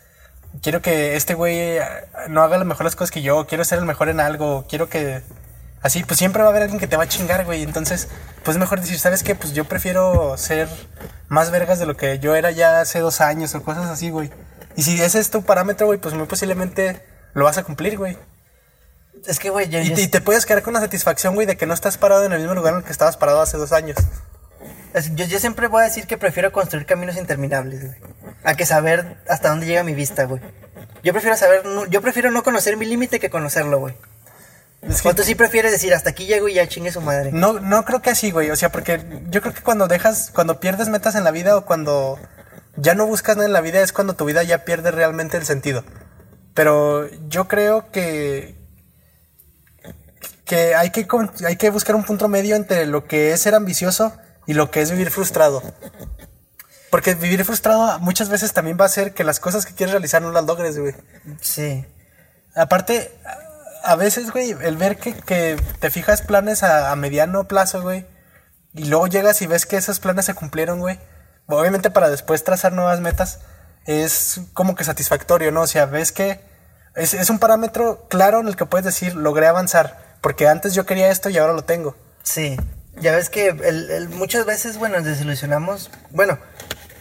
[0.63, 1.83] quiero que este güey eh,
[2.29, 5.23] no haga las mejores cosas que yo, quiero ser el mejor en algo, quiero que
[5.83, 7.63] así, pues siempre va a haber alguien que te va a chingar, güey.
[7.63, 8.09] Entonces,
[8.45, 9.35] pues es mejor decir, ¿sabes qué?
[9.35, 10.69] Pues yo prefiero ser
[11.29, 14.31] más vergas de lo que yo era ya hace dos años o cosas así, güey.
[14.77, 17.03] Y si ese es tu parámetro, güey, pues muy posiblemente
[17.35, 18.17] lo vas a cumplir, güey.
[19.27, 21.47] Es que, güey, yo, Y, yo- te- y te puedes quedar con la satisfacción, güey,
[21.47, 23.57] de que no estás parado en el mismo lugar en el que estabas parado hace
[23.57, 23.97] dos años.
[25.15, 27.97] Yo siempre voy a decir que prefiero construir caminos interminables, güey.
[28.45, 30.41] A que saber hasta dónde llega mi vista, güey.
[31.03, 33.95] Yo prefiero saber, no- yo prefiero no conocer mi límite que conocerlo, güey.
[34.89, 37.33] Es que O tú sí prefieres decir, hasta aquí llego y ya chingue su madre.
[37.33, 38.51] No, no creo que así, güey.
[38.51, 41.65] O sea, porque yo creo que cuando dejas, cuando pierdes metas en la vida o
[41.65, 42.19] cuando
[42.77, 45.45] ya no buscas nada en la vida es cuando tu vida ya pierde realmente el
[45.45, 45.85] sentido.
[46.55, 48.57] Pero yo creo que
[50.45, 51.07] que hay que
[51.45, 54.13] hay que buscar un punto medio entre lo que es ser ambicioso
[54.47, 55.63] y lo que es vivir frustrado.
[56.91, 60.23] Porque vivir frustrado muchas veces también va a hacer que las cosas que quieres realizar
[60.23, 60.95] no las logres, güey.
[61.41, 61.85] Sí.
[62.55, 63.13] Aparte,
[63.87, 68.07] a veces, güey, el ver que, que te fijas planes a, mediano plazo, güey,
[68.75, 70.99] y luego llegas y ves que esos planes se cumplieron, güey,
[71.47, 73.41] obviamente para después trazar nuevas metas,
[73.87, 75.63] es como que satisfactorio, ¿no?
[75.63, 76.41] O sea, ves que
[76.95, 80.85] es, es un parámetro claro en el que puedes decir, logré avanzar, porque antes yo
[80.87, 81.97] quería esto y ahora lo tengo.
[82.23, 82.57] Sí,
[82.97, 85.91] ya ves que el- el- muchas veces, bueno, nos desilusionamos.
[86.11, 86.39] Bueno,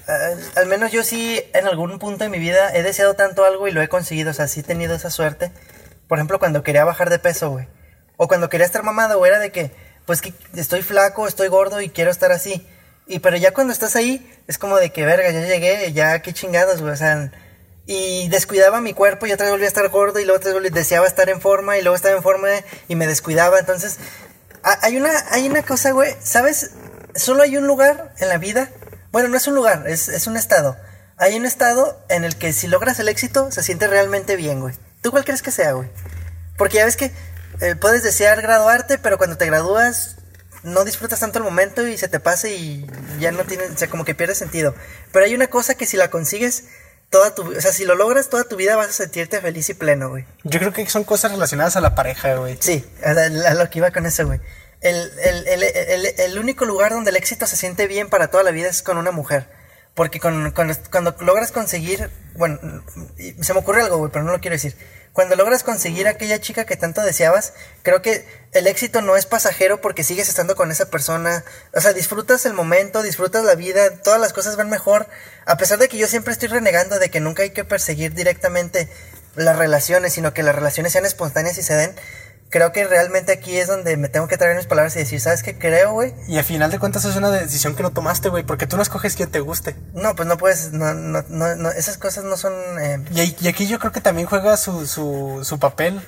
[0.08, 3.68] al, al menos yo sí en algún punto de mi vida he deseado tanto algo
[3.68, 5.52] y lo he conseguido, o sea, sí he tenido esa suerte.
[6.08, 7.68] Por ejemplo, cuando quería bajar de peso, güey.
[8.18, 9.72] O cuando quería estar mamado, güey, era de que,
[10.06, 12.68] pues que estoy flaco, estoy gordo y quiero estar así.
[13.08, 16.34] Y pero ya cuando estás ahí, es como de que, verga, ya llegué, ya qué
[16.34, 17.32] chingados, güey, o sea...
[17.88, 20.56] Y descuidaba mi cuerpo y otra vez volvía a estar gordo y luego otra vez
[20.56, 22.48] volvía- deseaba estar en forma y luego estaba en forma
[22.88, 23.60] y me descuidaba.
[23.60, 23.98] Entonces,
[24.64, 26.72] ha- hay una, hay una cosa, güey, ¿sabes?
[27.14, 28.70] Solo hay un lugar en la vida.
[29.12, 30.76] Bueno, no es un lugar, es, es un estado.
[31.18, 34.74] Hay un estado en el que si logras el éxito se siente realmente bien, güey.
[35.06, 35.88] ¿Tú cuál crees que sea, güey?
[36.58, 37.12] Porque ya ves que
[37.62, 40.16] eh, puedes desear graduarte, pero cuando te gradúas
[40.64, 42.88] no disfrutas tanto el momento y se te pasa y
[43.20, 44.74] ya no tiene, o sea, como que pierde sentido.
[45.12, 46.64] Pero hay una cosa que si la consigues,
[47.12, 49.76] toda tu, o sea, si lo logras toda tu vida vas a sentirte feliz y
[49.76, 50.26] pleno, güey.
[50.44, 52.58] Yo creo que son cosas relacionadas a la pareja, güey.
[52.60, 54.40] Sí, a, a- a lo que iba con eso, güey.
[54.82, 58.50] El, el, el, el, único lugar donde el éxito se siente bien para toda la
[58.50, 59.48] vida es con una mujer.
[59.94, 62.60] Porque con, con- cuando logras conseguir, bueno,
[63.40, 64.76] se me ocurre algo, güey, pero no lo quiero decir.
[65.16, 69.80] Cuando logras conseguir aquella chica que tanto deseabas, creo que el éxito no es pasajero
[69.80, 71.46] porque sigues estando con esa persona.
[71.74, 75.08] O sea, disfrutas el momento, disfrutas la vida, todas las cosas van mejor.
[75.46, 78.90] A pesar de que yo siempre estoy renegando de que nunca hay que perseguir directamente
[79.36, 81.96] las relaciones, sino que las relaciones sean espontáneas y se den.
[82.50, 85.44] Creo que realmente aquí es donde me tengo que traer mis palabras y decir, ¿sabes
[85.44, 86.14] qué creo, güey?
[86.28, 88.84] Y al final de cuentas es una decisión que no tomaste, güey, porque tú no
[88.84, 89.76] escoges quien te guste.
[89.94, 92.54] No, pues no puedes, no, no, no, no, esas cosas no son...
[92.80, 96.00] eh, Y, aquí yo creo que también juega su, su, su papel,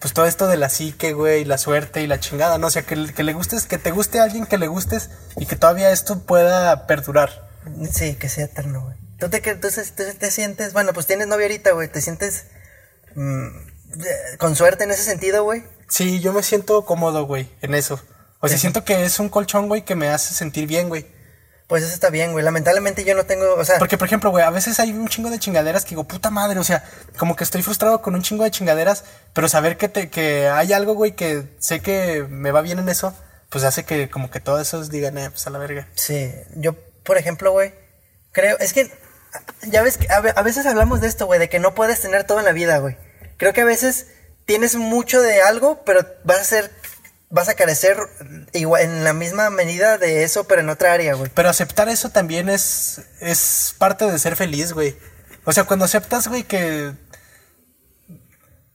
[0.00, 2.66] pues todo esto de la psique, güey, la suerte y la chingada, ¿no?
[2.68, 5.46] O sea, que, que le gustes, que te guste a alguien que le gustes y
[5.46, 7.48] que todavía esto pueda perdurar.
[7.92, 8.96] Sí, que sea eterno, güey.
[9.18, 12.46] ¿Tú te, tú, tú te sientes, bueno, pues tienes novia ahorita, güey, te sientes
[13.14, 13.46] mm,
[14.38, 15.64] con suerte en ese sentido, güey?
[15.88, 18.00] Sí, yo me siento cómodo, güey, en eso.
[18.40, 21.06] O sea, siento que es un colchón, güey, que me hace sentir bien, güey.
[21.66, 22.44] Pues eso está bien, güey.
[22.44, 25.30] Lamentablemente yo no tengo, o sea, Porque, por ejemplo, güey, a veces hay un chingo
[25.30, 26.84] de chingaderas que digo, puta madre, o sea,
[27.16, 30.74] como que estoy frustrado con un chingo de chingaderas, pero saber que, te, que hay
[30.74, 33.14] algo, güey, que sé que me va bien en eso,
[33.48, 35.88] pues hace que como que todos esos digan, eh, pues a la verga.
[35.94, 37.72] sí, yo, por ejemplo, güey,
[38.32, 38.90] creo, es que,
[39.62, 42.24] ya ves que a, a veces hablamos de esto, güey, de que no puedes tener
[42.24, 42.96] todo en la vida, güey.
[43.44, 44.06] Creo que a veces
[44.46, 46.70] tienes mucho de algo, pero vas a ser,
[47.28, 47.98] vas a carecer
[48.54, 51.30] igual, en la misma medida de eso, pero en otra área, güey.
[51.34, 54.96] Pero aceptar eso también es, es parte de ser feliz, güey.
[55.44, 56.92] O sea, cuando aceptas, güey, que...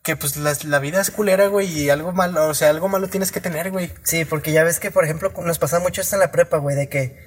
[0.04, 3.08] Que pues la, la vida es culera, güey, y algo malo, o sea, algo malo
[3.08, 3.92] tienes que tener, güey.
[4.04, 6.76] Sí, porque ya ves que, por ejemplo, nos pasa mucho esto en la prepa, güey,
[6.76, 7.18] de que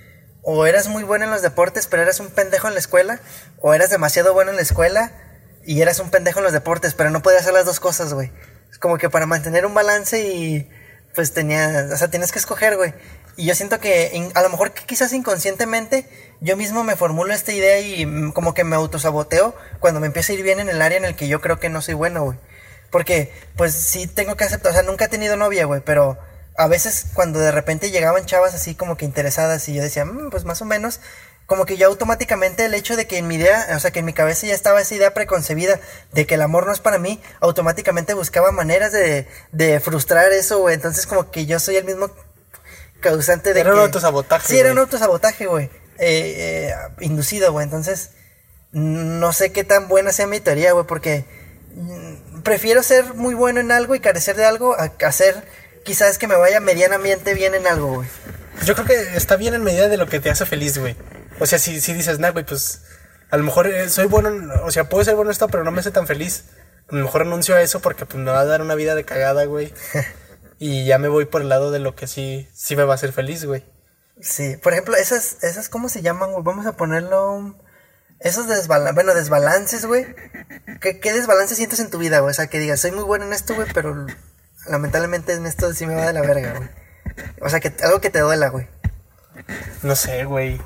[0.42, 3.18] o eras muy bueno en los deportes, pero eras un pendejo en la escuela,
[3.58, 5.10] o eras demasiado bueno en la escuela
[5.64, 8.32] y eras un pendejo en los deportes, pero no podías hacer las dos cosas, güey.
[8.70, 10.70] Es como que para mantener un balance y
[11.14, 12.94] pues tenía, o sea, tienes que escoger, güey.
[13.36, 16.06] Y yo siento que a lo mejor que quizás inconscientemente
[16.40, 20.32] yo mismo me formulo esta idea y mm, como que me autosaboteo cuando me empieza
[20.32, 22.24] a ir bien en el área en el que yo creo que no soy bueno,
[22.24, 22.38] güey.
[22.90, 26.18] Porque, pues sí tengo que aceptar, o sea, nunca he tenido novia, güey, pero
[26.56, 30.30] a veces cuando de repente llegaban chavas así como que interesadas y yo decía, "Mm,
[30.30, 31.00] pues más o menos,
[31.52, 34.06] como que yo automáticamente el hecho de que en mi idea, o sea, que en
[34.06, 35.78] mi cabeza ya estaba esa idea preconcebida
[36.10, 40.60] de que el amor no es para mí, automáticamente buscaba maneras de, de frustrar eso,
[40.60, 40.74] güey.
[40.74, 42.10] Entonces como que yo soy el mismo
[43.00, 45.66] causante de Era un que- autosabotaje, Sí, era un autosabotaje, güey.
[45.98, 47.64] Eh, eh, inducido, güey.
[47.64, 48.12] Entonces,
[48.72, 51.26] no sé qué tan buena sea mi teoría, güey, porque
[51.74, 55.46] mm, prefiero ser muy bueno en algo y carecer de algo a, ser
[55.84, 58.08] quizás que me vaya medianamente bien en algo, güey.
[58.64, 60.96] Yo creo que está bien en medida de lo que te hace feliz, güey.
[61.42, 62.82] O sea, si, si dices, nah, güey, pues
[63.30, 65.64] a lo mejor eh, soy bueno, en- o sea, puedo ser bueno en esto, pero
[65.64, 66.44] no me hace tan feliz.
[66.88, 69.04] A lo mejor renuncio a eso porque pues, me va a dar una vida de
[69.04, 69.72] cagada, güey.
[70.58, 72.94] y ya me voy por el lado de lo que sí, sí me va a
[72.94, 73.64] hacer feliz, güey.
[74.20, 76.44] Sí, por ejemplo, esas, esas, ¿cómo se llaman, güey?
[76.44, 77.56] Vamos a ponerlo...
[78.20, 80.06] Esos desbalances, bueno, desbalances, güey.
[80.80, 82.30] ¿Qué, ¿Qué desbalance sientes en tu vida, güey?
[82.30, 84.06] O sea, que digas, soy muy bueno en esto, güey, pero
[84.68, 86.68] lamentablemente en esto sí me va de la verga, güey.
[87.40, 88.68] O sea, que algo que te duela, güey.
[89.82, 90.60] No sé, güey.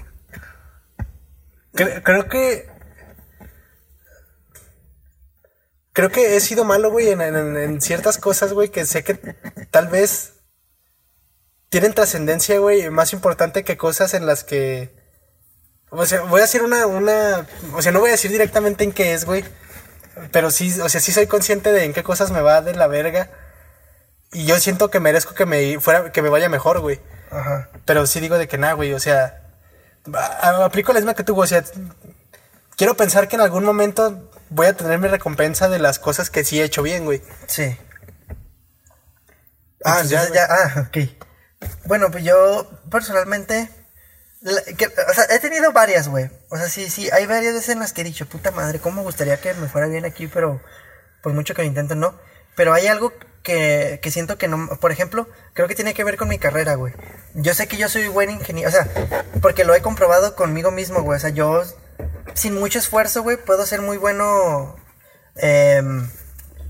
[1.77, 2.69] Cre- creo que.
[5.93, 9.15] Creo que he sido malo, güey, en, en- en ciertas cosas, güey, que sé que
[9.71, 10.35] tal vez
[11.71, 14.95] tienen trascendencia, güey, más importante que cosas en las que.
[15.91, 17.47] O sea, voy a decir una, una.
[17.75, 19.45] O sea, no voy a decir directamente en qué es, güey.
[20.33, 22.87] Pero sí, o sea, sí soy consciente de en qué cosas me va de la
[22.89, 23.31] verga.
[24.33, 27.01] Y yo siento que merezco que me fuera, que me vaya mejor, güey.
[27.31, 27.71] Ajá.
[27.85, 29.46] Pero sí digo de que nada, güey, o sea,
[30.15, 31.65] aplico la misma que tú, o sea,
[32.77, 36.45] quiero pensar que en algún momento voy a tener mi recompensa de las cosas que
[36.45, 37.23] sí he hecho bien, güey.
[37.47, 37.77] Sí.
[39.85, 40.99] Ah, Entonces, ya, ya, ah, ok.
[41.87, 43.71] Bueno, pues yo personalmente,
[44.41, 46.31] la- que- o sea, he tenido varias, güey.
[46.51, 48.97] O sea, sí, sí, hay varias veces en las que he dicho, puta madre, cómo
[48.97, 50.61] me gustaría que me fuera bien aquí, pero
[51.23, 52.19] por mucho que lo intento, no.
[52.57, 53.13] Pero hay algo
[53.47, 56.93] que, siento que no, por ejemplo, creo que tiene que ver con mi carrera, güey.
[57.35, 58.89] Yo sé que yo soy buen ingeniero, o sea,
[59.41, 61.17] porque lo he comprobado conmigo mismo, güey.
[61.17, 61.63] O sea, yo,
[62.35, 64.75] sin mucho esfuerzo, güey, puedo ser muy bueno
[65.37, 66.11] em,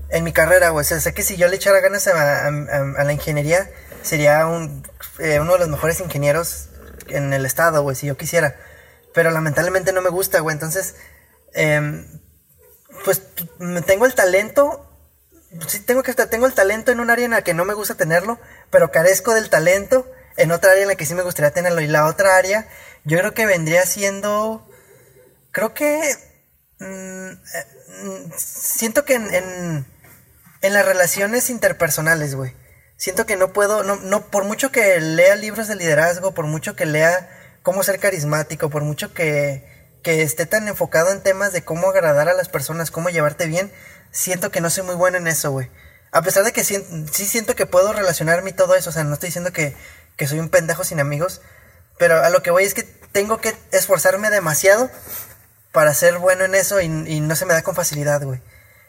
[0.09, 0.85] en mi carrera, güey.
[0.85, 3.71] Sé que si yo le echara ganas a, la ingeniería,
[4.03, 6.69] sería un, eh, uno de los mejores ingenieros
[7.07, 8.55] en el estado, güey, si yo quisiera.
[9.15, 10.53] Pero lamentablemente no me gusta, güey.
[10.53, 10.93] Entonces,
[11.53, 12.21] em,
[13.03, 13.23] pues
[13.87, 14.86] tengo el talento,
[15.67, 17.95] sí tengo que tengo el talento en un área en la que no me gusta
[17.95, 18.39] tenerlo,
[18.69, 21.81] pero carezco del talento en otra área en la que sí me gustaría tenerlo.
[21.81, 22.67] Y la otra área,
[23.03, 24.69] yo creo que vendría siendo,
[25.51, 26.15] creo que,
[26.79, 27.65] mm, eh,
[28.03, 29.85] mm, siento que en, en,
[30.61, 32.55] en las relaciones interpersonales, güey.
[32.97, 36.75] Siento que no puedo, no, no, por mucho que lea libros de liderazgo, por mucho
[36.75, 37.29] que lea
[37.61, 39.67] cómo ser carismático, por mucho que,
[40.01, 43.71] que esté tan enfocado en temas de cómo agradar a las personas, cómo llevarte bien,
[44.11, 45.69] siento que no soy muy bueno en eso, güey.
[46.11, 49.13] A pesar de que sí, siento que puedo relacionarme y todo eso, o sea, no
[49.13, 49.75] estoy diciendo que,
[50.15, 51.41] que soy un pendejo sin amigos,
[51.97, 54.89] pero a lo que voy es que tengo que esforzarme demasiado
[55.71, 58.41] para ser bueno en eso y, y no se me da con facilidad, güey.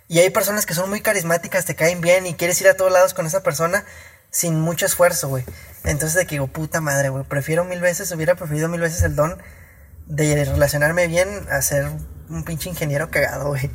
[0.08, 2.90] Y hay personas que son muy carismáticas, te caen bien y quieres ir a todos
[2.90, 3.84] lados con esa persona
[4.30, 5.44] sin mucho esfuerzo, güey.
[5.84, 9.16] Entonces de que digo, puta madre, güey, prefiero mil veces, hubiera preferido mil veces el
[9.16, 9.38] don
[10.06, 11.90] de relacionarme bien a ser
[12.30, 13.70] un pinche ingeniero cagado, güey.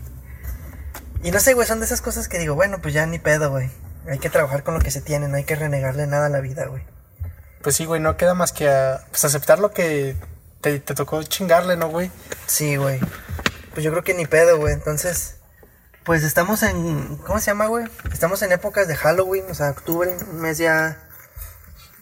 [1.23, 3.49] Y no sé, güey, son de esas cosas que digo, bueno, pues ya ni pedo,
[3.49, 3.71] güey.
[4.09, 6.41] Hay que trabajar con lo que se tiene, no hay que renegarle nada a la
[6.41, 6.83] vida, güey.
[7.61, 10.17] Pues sí, güey, no queda más que a, pues aceptar lo que
[10.59, 12.11] te, te tocó chingarle, ¿no, güey?
[12.45, 12.99] Sí, güey.
[13.73, 14.73] Pues yo creo que ni pedo, güey.
[14.73, 15.37] Entonces,
[16.03, 17.15] pues estamos en.
[17.25, 17.85] ¿Cómo se llama, güey?
[18.11, 21.07] Estamos en épocas de Halloween, o sea, octubre, un mes ya.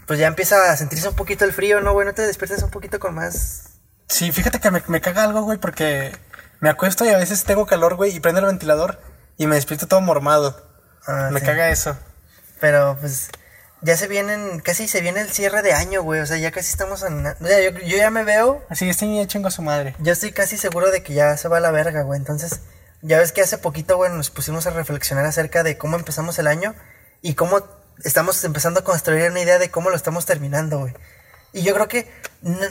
[0.07, 2.07] Pues ya empieza a sentirse un poquito el frío, ¿no, güey?
[2.07, 3.69] ¿No te despiertas un poquito con más.
[4.07, 6.11] Sí, fíjate que me, me caga algo, güey, porque
[6.59, 8.99] me acuesto y a veces tengo calor, güey, y prendo el ventilador
[9.43, 10.69] y me despierto todo mormado.
[11.07, 11.45] Ah, me sí.
[11.45, 11.97] caga eso.
[12.59, 13.29] Pero pues
[13.81, 16.21] ya se vienen, casi se viene el cierre de año, güey.
[16.21, 17.25] O sea, ya casi estamos en.
[17.25, 18.63] O sea, yo, yo ya me veo.
[18.69, 19.95] Así, este niño chingo a su madre.
[19.99, 22.19] Yo estoy casi seguro de que ya se va a la verga, güey.
[22.19, 22.59] Entonces,
[23.01, 26.45] ya ves que hace poquito, güey, nos pusimos a reflexionar acerca de cómo empezamos el
[26.47, 26.75] año
[27.23, 27.61] y cómo
[28.03, 30.93] estamos empezando a construir una idea de cómo lo estamos terminando, güey.
[31.53, 32.11] Y yo creo que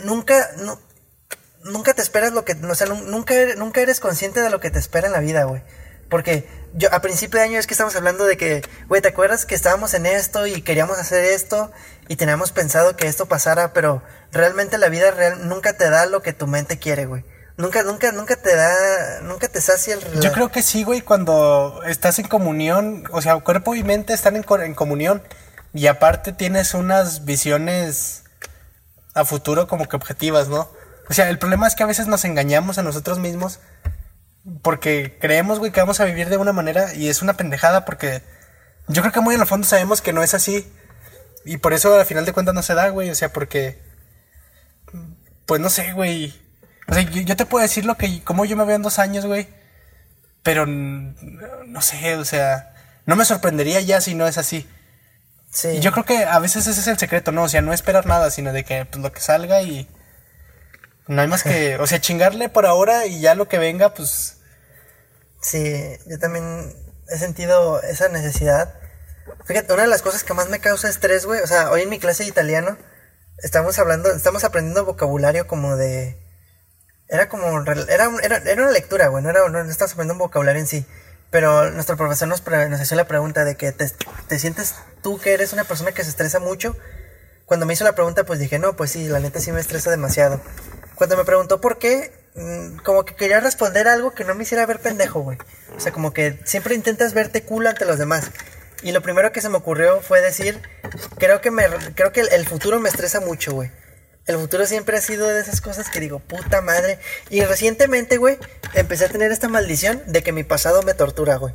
[0.04, 0.78] nunca, nu-
[1.64, 4.60] nunca te esperas lo que, o sea, nu- nunca, eres- nunca eres consciente de lo
[4.60, 5.62] que te espera en la vida, güey.
[6.10, 9.46] Porque yo a principio de año es que estamos hablando de que, güey, ¿te acuerdas
[9.46, 11.70] que estábamos en esto y queríamos hacer esto
[12.08, 14.02] y teníamos pensado que esto pasara, pero
[14.32, 17.24] realmente la vida real nunca te da lo que tu mente quiere, güey.
[17.56, 20.20] Nunca, nunca, nunca te da, nunca te sacia el...
[20.20, 24.34] Yo creo que sí, güey, cuando estás en comunión, o sea, cuerpo y mente están
[24.34, 25.22] en, en comunión
[25.72, 28.24] y aparte tienes unas visiones
[29.14, 30.70] a futuro como que objetivas, ¿no?
[31.08, 33.60] O sea, el problema es que a veces nos engañamos a nosotros mismos
[34.62, 38.22] porque creemos, güey, que vamos a vivir de una manera y es una pendejada porque
[38.88, 40.70] yo creo que muy en el fondo sabemos que no es así
[41.44, 43.78] y por eso al final de cuentas no se da, güey, o sea, porque
[45.50, 46.32] pues no sé, güey.
[46.86, 49.00] O sea, yo, yo te puedo decir lo que, cómo yo me veo en dos
[49.00, 49.48] años, güey.
[50.44, 52.72] Pero no sé, o sea,
[53.04, 54.68] no me sorprendería ya si no es así.
[55.50, 55.68] Sí.
[55.70, 57.42] Y yo creo que a veces ese es el secreto, ¿no?
[57.42, 59.88] O sea, no esperar nada, sino de que pues, lo que salga y
[61.10, 64.36] no hay más que, o sea, chingarle por ahora y ya lo que venga, pues
[65.42, 66.74] Sí, yo también
[67.08, 68.74] he sentido esa necesidad.
[69.46, 71.88] Fíjate, una de las cosas que más me causa estrés, güey, o sea, hoy en
[71.88, 72.76] mi clase de italiano
[73.38, 76.18] estamos hablando, estamos aprendiendo vocabulario como de...
[77.08, 80.28] Era como, era, era, era una lectura, güey, no, era, no, no estamos aprendiendo un
[80.28, 80.86] vocabulario en sí.
[81.30, 83.90] Pero nuestro profesor nos, pre- nos hacía la pregunta de que te,
[84.28, 86.76] te sientes tú que eres una persona que se estresa mucho.
[87.50, 89.90] Cuando me hizo la pregunta, pues dije, no, pues sí, la neta sí me estresa
[89.90, 90.40] demasiado.
[90.94, 94.64] Cuando me preguntó por qué, mm, como que quería responder algo que no me hiciera
[94.66, 95.36] ver pendejo, güey.
[95.76, 98.30] O sea, como que siempre intentas verte cool ante los demás.
[98.84, 100.62] Y lo primero que se me ocurrió fue decir,
[101.18, 101.64] creo que me,
[101.96, 103.72] creo que el, el futuro me estresa mucho, güey.
[104.26, 107.00] El futuro siempre ha sido de esas cosas que digo, puta madre.
[107.30, 108.38] Y recientemente, güey,
[108.74, 111.52] empecé a tener esta maldición de que mi pasado me tortura, güey.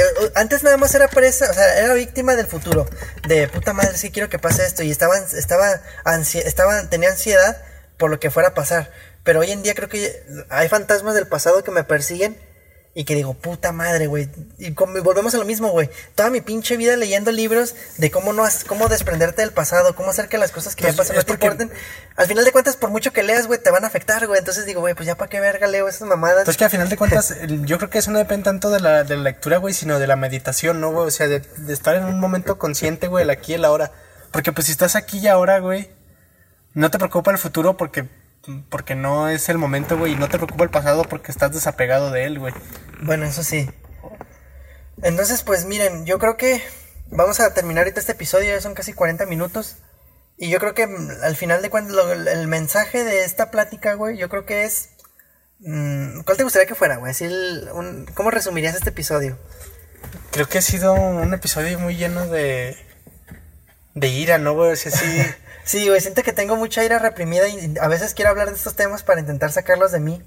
[0.00, 2.88] Eh, eh, Antes nada más era presa, o sea, era víctima del futuro.
[3.28, 4.82] De puta madre, sí quiero que pase esto.
[4.82, 7.62] Y estaba, estaba, ansi- estaba, tenía ansiedad
[7.96, 8.90] por lo que fuera a pasar.
[9.22, 12.38] Pero hoy en día creo que hay fantasmas del pasado que me persiguen.
[12.92, 14.28] Y que digo, puta madre, güey.
[14.58, 15.88] Y volvemos a lo mismo, güey.
[16.16, 20.10] Toda mi pinche vida leyendo libros de cómo no has- cómo desprenderte del pasado, cómo
[20.10, 21.72] hacer que las cosas que Pues, ya pasan no te porque- importen.
[22.16, 24.40] Al final de cuentas, por mucho que leas, güey, te van a afectar, güey.
[24.40, 26.44] Entonces digo, güey, pues ya para qué verga leo esas mamadas.
[26.44, 27.32] Pues que al final de cuentas,
[27.64, 30.08] yo creo que eso no depende tanto de la, de la lectura, güey, sino de
[30.08, 31.06] la meditación, ¿no, güey?
[31.06, 33.92] O sea, de, de estar en un momento consciente, güey, el aquí y el ahora.
[34.32, 35.92] Porque pues si estás aquí y ahora, güey,
[36.74, 38.08] no te preocupa el futuro porque,
[38.68, 42.10] porque no es el momento, güey, y no te preocupa el pasado porque estás desapegado
[42.10, 42.54] de él, güey.
[43.02, 43.68] Bueno, eso sí.
[45.02, 46.62] Entonces, pues miren, yo creo que
[47.10, 49.76] vamos a terminar ahorita este episodio, ya son casi 40 minutos.
[50.36, 53.94] Y yo creo que mm, al final de cuentas, lo- el mensaje de esta plática,
[53.94, 54.90] güey, yo creo que es...
[55.60, 57.10] mm, ¿Cuál te gustaría que fuera, güey?
[57.12, 59.38] Así el- un- ¿Cómo resumirías este episodio?
[60.32, 62.76] Creo que ha sido un episodio muy lleno de...
[63.94, 64.72] De ira, ¿no, güey?
[64.72, 65.06] O sea, sí...
[65.70, 68.74] Sí, güey, siento que tengo mucha ira reprimida y a veces quiero hablar de estos
[68.74, 70.20] temas para intentar sacarlos de mí.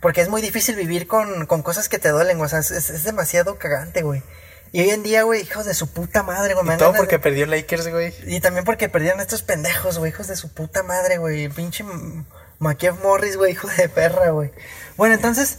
[0.00, 3.58] Porque es muy difícil vivir con, con cosas que te duelen, o sea, es, demasiado
[3.60, 4.24] cagante, güey.
[4.72, 6.76] Y hoy en día, güey, hijos de su puta madre, güey.
[6.78, 8.12] Todo porque de- perdió Lakers, güey.
[8.26, 11.48] Y también porque perdieron estos pendejos, güey, hijos de su puta madre, güey.
[11.48, 12.24] Pinche M-
[12.58, 14.50] Maquiev Morris, güey, hijo de perra, güey.
[14.96, 15.58] Bueno, entonces.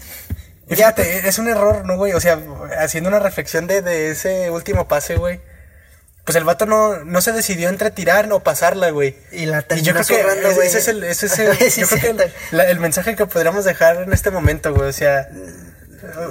[0.67, 2.11] Y Ya, fíjate, es un error, ¿no, güey?
[2.11, 2.37] O sea,
[2.77, 5.39] haciendo una reflexión de, de ese último pase, güey.
[6.25, 9.17] Pues el vato no, no se decidió entre tirar o pasarla, güey.
[9.33, 10.67] Y la Y terminó yo creo que zurrando, ese, güey.
[10.67, 13.25] ese es el, ese es el- Sí, yo creo que el, la- el mensaje que
[13.25, 14.87] podríamos dejar en este momento, güey.
[14.89, 15.27] O sea,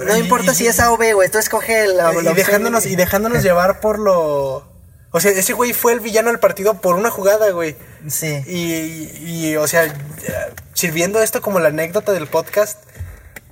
[0.05, 1.29] No y- importa y- si es A o B, güey.
[1.29, 4.71] Tú escoge la, la y dejándonos, y dejándonos llevar por lo.
[5.15, 7.75] O sea, ese güey fue el villano del partido por una jugada, güey.
[8.09, 8.43] Sí.
[8.47, 9.11] Y,
[9.51, 9.93] y, o sea,
[10.73, 12.79] sirviendo esto como la anécdota del podcast,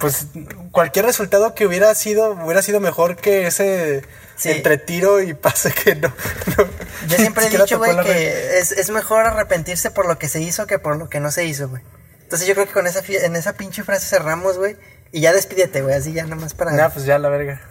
[0.01, 0.27] pues
[0.71, 4.01] cualquier resultado que hubiera sido, hubiera sido mejor que ese
[4.35, 4.49] Sí.
[4.49, 6.11] entre tiro y pase que no.
[6.57, 6.67] no
[7.07, 10.65] Yo siempre he dicho, güey, que es, es mejor arrepentirse por lo que se hizo
[10.65, 11.83] que por lo que no se hizo, güey.
[12.23, 14.77] Entonces yo creo que con esa, en esa pinche frase cerramos, güey.
[15.11, 16.71] Y ya despídete, güey, así ya nomás para...
[16.71, 17.61] Nah, pues ya la verga.